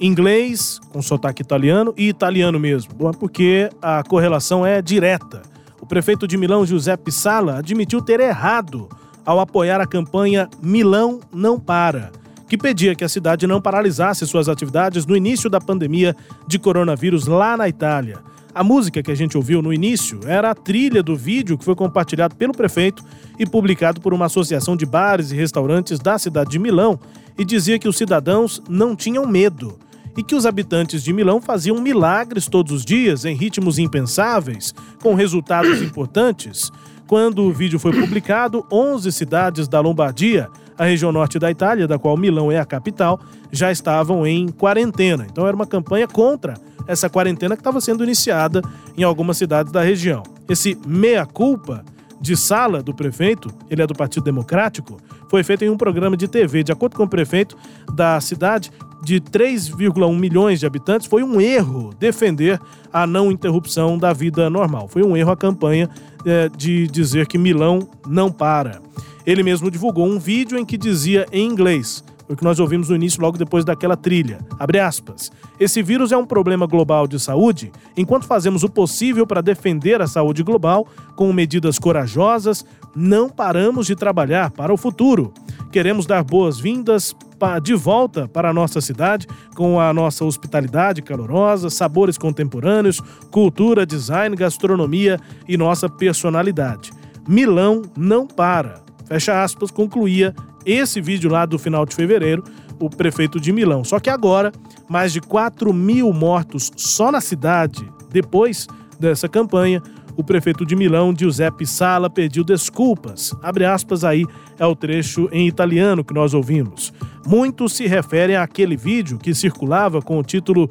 [0.00, 2.94] inglês com sotaque italiano e italiano mesmo?
[2.94, 5.42] Bom, é porque a correlação é direta.
[5.80, 8.88] O prefeito de Milão, Giuseppe Sala, admitiu ter errado
[9.24, 12.10] ao apoiar a campanha Milão Não Para,
[12.48, 16.16] que pedia que a cidade não paralisasse suas atividades no início da pandemia
[16.46, 18.18] de coronavírus lá na Itália.
[18.54, 21.74] A música que a gente ouviu no início era a trilha do vídeo que foi
[21.74, 23.02] compartilhado pelo prefeito
[23.36, 27.00] e publicado por uma associação de bares e restaurantes da cidade de Milão
[27.36, 29.76] e dizia que os cidadãos não tinham medo
[30.16, 35.14] e que os habitantes de Milão faziam milagres todos os dias em ritmos impensáveis, com
[35.14, 36.70] resultados importantes.
[37.08, 40.48] Quando o vídeo foi publicado, 11 cidades da Lombardia,
[40.78, 43.20] a região norte da Itália, da qual Milão é a capital,
[43.50, 45.26] já estavam em quarentena.
[45.30, 46.54] Então era uma campanha contra
[46.86, 48.62] essa quarentena que estava sendo iniciada
[48.96, 50.22] em algumas cidades da região.
[50.48, 51.84] Esse meia-culpa
[52.20, 54.98] de sala do prefeito, ele é do Partido Democrático,
[55.28, 56.62] foi feito em um programa de TV.
[56.62, 57.56] De acordo com o prefeito
[57.94, 58.70] da cidade,
[59.02, 62.58] de 3,1 milhões de habitantes, foi um erro defender
[62.92, 64.88] a não interrupção da vida normal.
[64.88, 65.88] Foi um erro a campanha
[66.24, 68.80] é, de dizer que Milão não para.
[69.26, 72.96] Ele mesmo divulgou um vídeo em que dizia em inglês: o que nós ouvimos no
[72.96, 74.38] início, logo depois daquela trilha.
[74.58, 75.30] Abre aspas.
[75.58, 77.70] Esse vírus é um problema global de saúde.
[77.96, 82.64] Enquanto fazemos o possível para defender a saúde global, com medidas corajosas,
[82.94, 85.32] não paramos de trabalhar para o futuro.
[85.70, 87.14] Queremos dar boas-vindas
[87.62, 93.00] de volta para a nossa cidade com a nossa hospitalidade calorosa, sabores contemporâneos,
[93.30, 96.90] cultura, design, gastronomia e nossa personalidade.
[97.28, 98.83] Milão não para.
[99.06, 100.34] Fecha aspas, concluía
[100.64, 102.42] esse vídeo lá do final de fevereiro,
[102.80, 103.84] o prefeito de Milão.
[103.84, 104.52] Só que agora,
[104.88, 108.66] mais de 4 mil mortos só na cidade, depois
[108.98, 109.82] dessa campanha,
[110.16, 113.34] o prefeito de Milão, Giuseppe Sala, pediu desculpas.
[113.42, 114.24] Abre aspas aí,
[114.58, 116.92] é o trecho em italiano que nós ouvimos.
[117.26, 120.68] Muitos se referem àquele vídeo que circulava com o título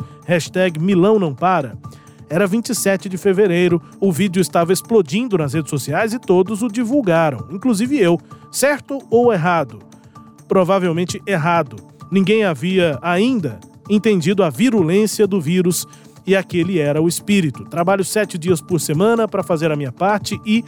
[0.79, 1.77] Milão não para.
[2.29, 7.47] Era 27 de fevereiro, o vídeo estava explodindo nas redes sociais e todos o divulgaram,
[7.51, 8.19] inclusive eu.
[8.51, 9.79] Certo ou errado?
[10.47, 11.77] Provavelmente errado.
[12.11, 13.59] Ninguém havia ainda
[13.89, 15.85] entendido a virulência do vírus
[16.25, 17.65] e aquele era o espírito.
[17.65, 20.63] Trabalho sete dias por semana para fazer a minha parte e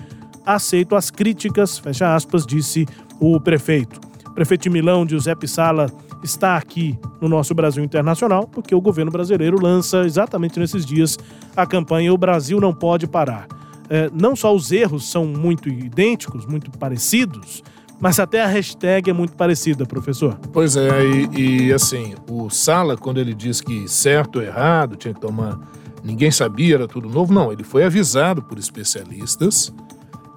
[0.45, 2.85] aceito as críticas, fecha aspas, disse
[3.19, 3.99] o prefeito.
[4.33, 5.89] Prefeito de Milão, Giuseppe Sala,
[6.23, 11.17] está aqui no nosso Brasil Internacional porque o governo brasileiro lança exatamente nesses dias
[11.55, 13.47] a campanha O Brasil Não Pode Parar.
[13.89, 17.63] É, não só os erros são muito idênticos, muito parecidos,
[17.99, 20.37] mas até a hashtag é muito parecida, professor.
[20.51, 25.13] Pois é, e, e, assim, o Sala, quando ele diz que certo ou errado, tinha
[25.13, 25.59] que tomar.
[26.03, 27.33] Ninguém sabia, era tudo novo.
[27.33, 29.73] Não, ele foi avisado por especialistas,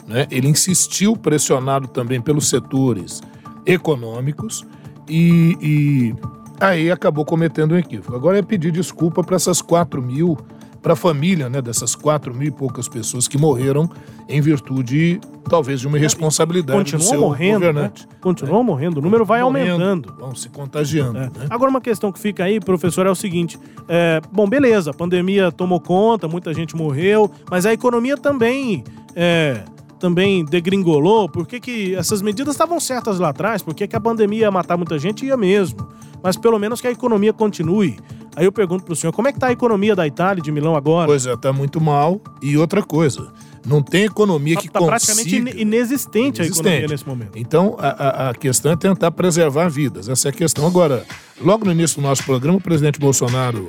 [0.07, 0.27] né?
[0.31, 3.21] ele insistiu, pressionado também pelos setores
[3.67, 4.65] econômicos,
[5.09, 6.15] e, e
[6.61, 8.15] aí acabou cometendo um equívoco.
[8.15, 10.37] Agora é pedir desculpa para essas 4 mil
[10.83, 13.91] para a família né, dessas quatro mil e poucas pessoas que morreram
[14.29, 18.07] em virtude, talvez, de uma irresponsabilidade Continua do seu morrendo, governante.
[18.07, 18.17] Né?
[18.21, 20.15] Continua morrendo, o número vai Morrendo, aumentando.
[20.19, 21.19] Vão se contagiando.
[21.19, 21.23] É.
[21.23, 21.47] Né?
[21.51, 25.51] Agora, uma questão que fica aí, professor, é o seguinte: é, bom, beleza, a pandemia
[25.51, 28.85] tomou conta, muita gente morreu, mas a economia também.
[29.17, 29.65] É,
[29.99, 34.01] também degringolou, por que, que essas medidas estavam certas lá atrás, por que, que a
[34.01, 35.25] pandemia ia matar muita gente?
[35.27, 35.89] Ia mesmo.
[36.23, 37.99] Mas pelo menos que a economia continue.
[38.35, 40.75] Aí eu pergunto pro senhor, como é que tá a economia da Itália, de Milão
[40.77, 41.07] agora?
[41.07, 42.21] Pois é, tá muito mal.
[42.43, 43.33] E outra coisa,
[43.67, 45.51] não tem economia que tá praticamente consiga...
[45.51, 46.67] ine- inexistente, a Inexistente.
[46.69, 47.37] economia nesse momento.
[47.37, 50.09] Então, a, a- a questão é tentar preservar vidas.
[50.09, 50.67] Essa é a questão.
[50.67, 51.05] Agora,
[51.41, 53.69] logo no início do nosso programa, o presidente Bolsonaro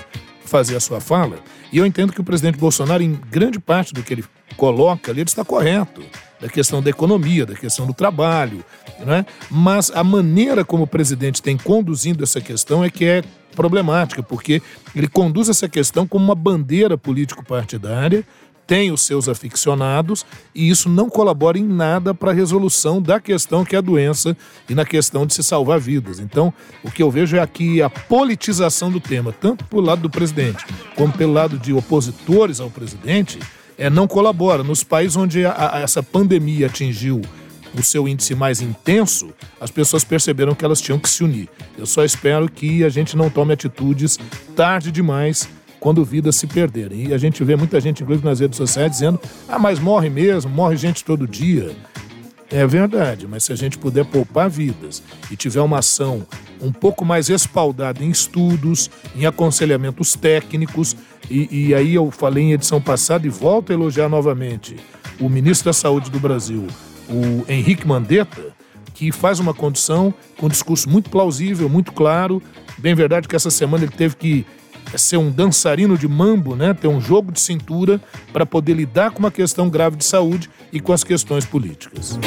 [0.50, 1.39] fazia a sua fala,
[1.72, 4.26] e eu entendo que o presidente Bolsonaro, em grande parte do que ele
[4.58, 6.02] coloca ali, ele está correto.
[6.41, 8.64] Da questão da economia, da questão do trabalho,
[9.06, 9.26] né?
[9.52, 13.22] Mas a maneira como o presidente tem conduzindo essa questão é que é
[13.54, 14.62] problemática, porque
[14.95, 18.26] ele conduz essa questão como uma bandeira político-partidária,
[18.70, 23.65] tem os seus aficionados e isso não colabora em nada para a resolução da questão
[23.65, 24.38] que é a doença
[24.70, 26.20] e na questão de se salvar vidas.
[26.20, 26.53] Então,
[26.84, 30.63] o que eu vejo é aqui a politização do tema, tanto pelo lado do presidente
[30.95, 33.39] como pelo lado de opositores ao presidente,
[33.76, 34.63] é, não colabora.
[34.63, 37.22] Nos países onde a- a- essa pandemia atingiu
[37.74, 41.49] o seu índice mais intenso, as pessoas perceberam que elas tinham que se unir.
[41.76, 44.20] Eu só espero que a gente não tome atitudes
[44.55, 45.49] tarde demais
[45.80, 47.07] quando vidas se perderem.
[47.07, 50.51] E a gente vê muita gente, inclusive nas redes sociais, dizendo: ah, mas morre mesmo,
[50.51, 51.75] morre gente todo dia.
[52.51, 56.25] É verdade, mas se a gente puder poupar vidas e tiver uma ação
[56.59, 60.95] um pouco mais respaldada em estudos, em aconselhamentos técnicos,
[61.30, 64.77] e, e aí eu falei em edição passada e volto a elogiar novamente
[65.19, 66.65] o ministro da Saúde do Brasil,
[67.07, 68.41] o Henrique Mandetta,
[68.95, 72.41] que faz uma condição com um discurso muito plausível, muito claro.
[72.80, 74.45] Bem verdade que essa semana ele teve que
[74.97, 76.73] ser um dançarino de mambo, né?
[76.73, 78.01] ter um jogo de cintura
[78.33, 82.17] para poder lidar com uma questão grave de saúde e com as questões políticas.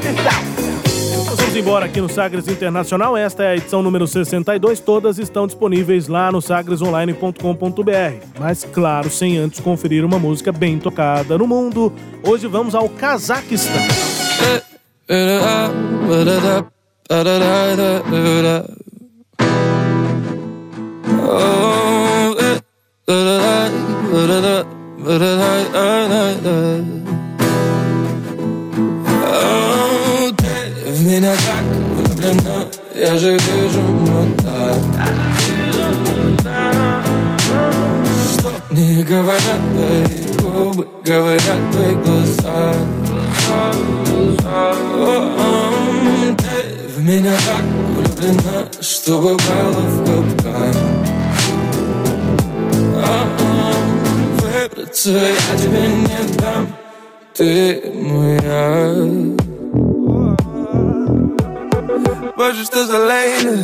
[0.00, 0.70] This out.
[1.36, 3.16] Vamos embora aqui no Sagres Internacional.
[3.16, 4.78] Esta é a edição número 62.
[4.80, 8.26] Todas estão disponíveis lá no sagresonline.com.br.
[8.38, 11.92] Mas, claro, sem antes conferir uma música bem tocada no mundo.
[12.22, 13.82] Hoje vamos ao Cazaquistão.
[30.86, 31.64] В меня так
[31.94, 32.66] влюблена,
[32.96, 34.76] я же вижу мутак
[38.32, 40.04] Что не говорят твои
[40.42, 42.74] губы, говорят твои глаза
[46.38, 46.56] Ты
[46.96, 47.64] в меня так
[47.94, 51.19] влюблена, что попала в капкан О,
[54.41, 56.67] Выбраться я тебе не дам,
[57.33, 58.95] ты моя
[62.37, 63.61] Hoje estás além,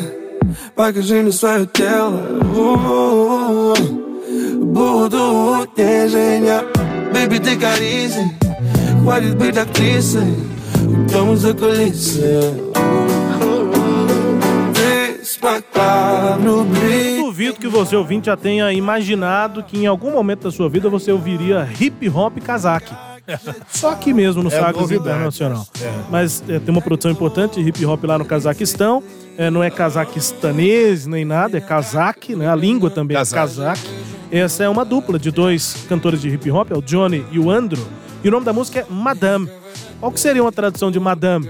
[0.75, 2.21] покажи свое тело
[2.55, 3.75] У-у-у.
[4.63, 6.63] Буду утешения
[7.13, 8.31] Baby, ты коризи
[9.01, 10.33] Хватит быть актрисой
[10.81, 13.44] Уйдем за кулисы Ты спокойно любви
[17.20, 21.12] Duvido que você, ouvinte, já tenha imaginado que em algum momento da sua vida você
[21.12, 22.94] ouviria hip hop cazaque.
[23.68, 24.90] Só aqui mesmo no É Sagres.
[24.90, 25.66] Internacional.
[25.80, 25.92] É.
[26.10, 29.02] Mas é, tem uma produção importante de hip hop lá no Cazaquistão.
[29.36, 32.48] É, não é cazaquistanês nem nada, é cazaque, né?
[32.48, 33.82] A língua também é cazaque.
[34.30, 37.50] Essa é uma dupla de dois cantores de hip hop, é o Johnny e o
[37.50, 37.86] Andro.
[38.24, 39.48] E o nome da música é Madame.
[40.00, 41.48] Qual que seria uma tradução de Madame?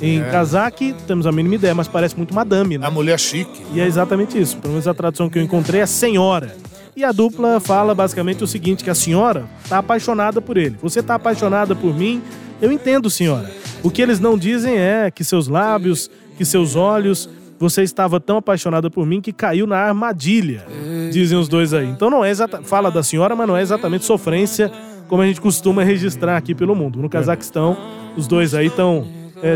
[0.00, 0.24] Em É.
[0.30, 2.86] cazaque, temos a mínima ideia, mas parece muito madame, né?
[2.86, 3.62] A mulher chique.
[3.72, 4.58] E é exatamente isso.
[4.58, 6.54] Pelo menos a tradução que eu encontrei é senhora.
[6.94, 10.76] E a dupla fala basicamente o seguinte: que a senhora tá apaixonada por ele.
[10.82, 12.22] Você tá apaixonada por mim,
[12.60, 13.50] eu entendo, senhora.
[13.82, 17.28] O que eles não dizem é que seus lábios, que seus olhos,
[17.58, 20.64] você estava tão apaixonada por mim que caiu na armadilha.
[21.12, 21.86] Dizem os dois aí.
[21.86, 24.70] Então não é exata, fala da senhora, mas não é exatamente sofrência
[25.08, 26.98] como a gente costuma registrar aqui pelo mundo.
[27.00, 27.76] No Cazaquistão,
[28.16, 29.06] os dois aí estão,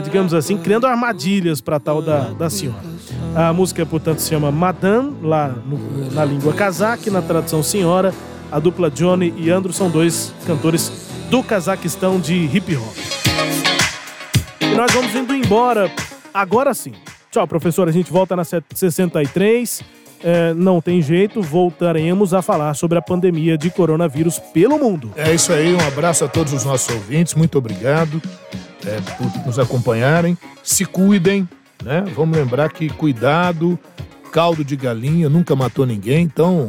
[0.05, 2.79] digamos assim, criando armadilhas para tal da, da senhora.
[3.35, 8.13] A música, portanto, se chama Madame, lá no- na língua cazaque, na tradução senhora.
[8.53, 10.91] A dupla Johnny e Andrew são dois cantores
[11.31, 12.97] do Cazaquistão de hip hop.
[14.61, 15.91] E nós vamos indo embora
[16.35, 16.93] agora sim.
[17.31, 17.89] Tchau, professor.
[17.89, 19.83] A gente volta na set- 63.
[20.23, 25.11] É, não tem jeito, voltaremos a falar sobre a pandemia de coronavírus pelo mundo.
[25.17, 28.21] É isso aí, um abraço a todos os nossos ouvintes, muito obrigado
[28.87, 30.37] é, por nos acompanharem.
[30.63, 31.49] Se cuidem,
[31.83, 32.05] né?
[32.15, 33.79] Vamos lembrar que cuidado,
[34.31, 36.69] caldo de galinha nunca matou ninguém, então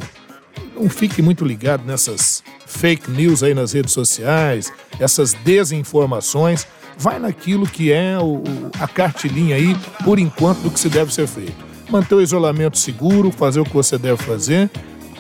[0.74, 6.66] não fique muito ligado nessas fake news aí nas redes sociais, essas desinformações.
[6.98, 8.44] Vai naquilo que é o-
[8.80, 9.76] a cartilinha aí,
[10.06, 11.71] por enquanto, do que se deve ser feito.
[11.92, 14.70] Manter o isolamento seguro, fazer o que você deve fazer,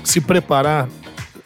[0.05, 0.88] se preparar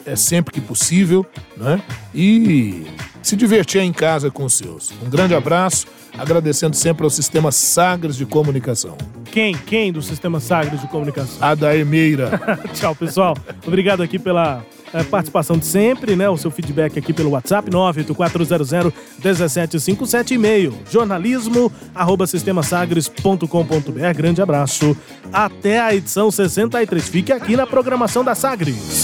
[0.05, 1.25] é sempre que possível,
[1.57, 1.81] né?
[2.13, 2.85] E
[3.23, 4.93] se divertir em casa com os seus.
[5.03, 5.87] Um grande abraço,
[6.17, 8.97] agradecendo sempre ao Sistema Sagres de Comunicação.
[9.31, 9.53] Quem?
[9.53, 11.37] Quem do Sistema Sagres de Comunicação?
[11.41, 12.39] Adair Meira.
[12.73, 13.35] Tchau, pessoal.
[13.65, 14.63] Obrigado aqui pela
[14.93, 16.29] eh, participação de sempre, né?
[16.29, 24.13] O seu feedback aqui pelo WhatsApp, 98400-1757, e-mail, jornalismo, arroba sistemasagres.com.br.
[24.15, 24.95] Grande abraço.
[25.33, 27.09] Até a edição 63.
[27.09, 29.03] Fique aqui na programação da Sagres.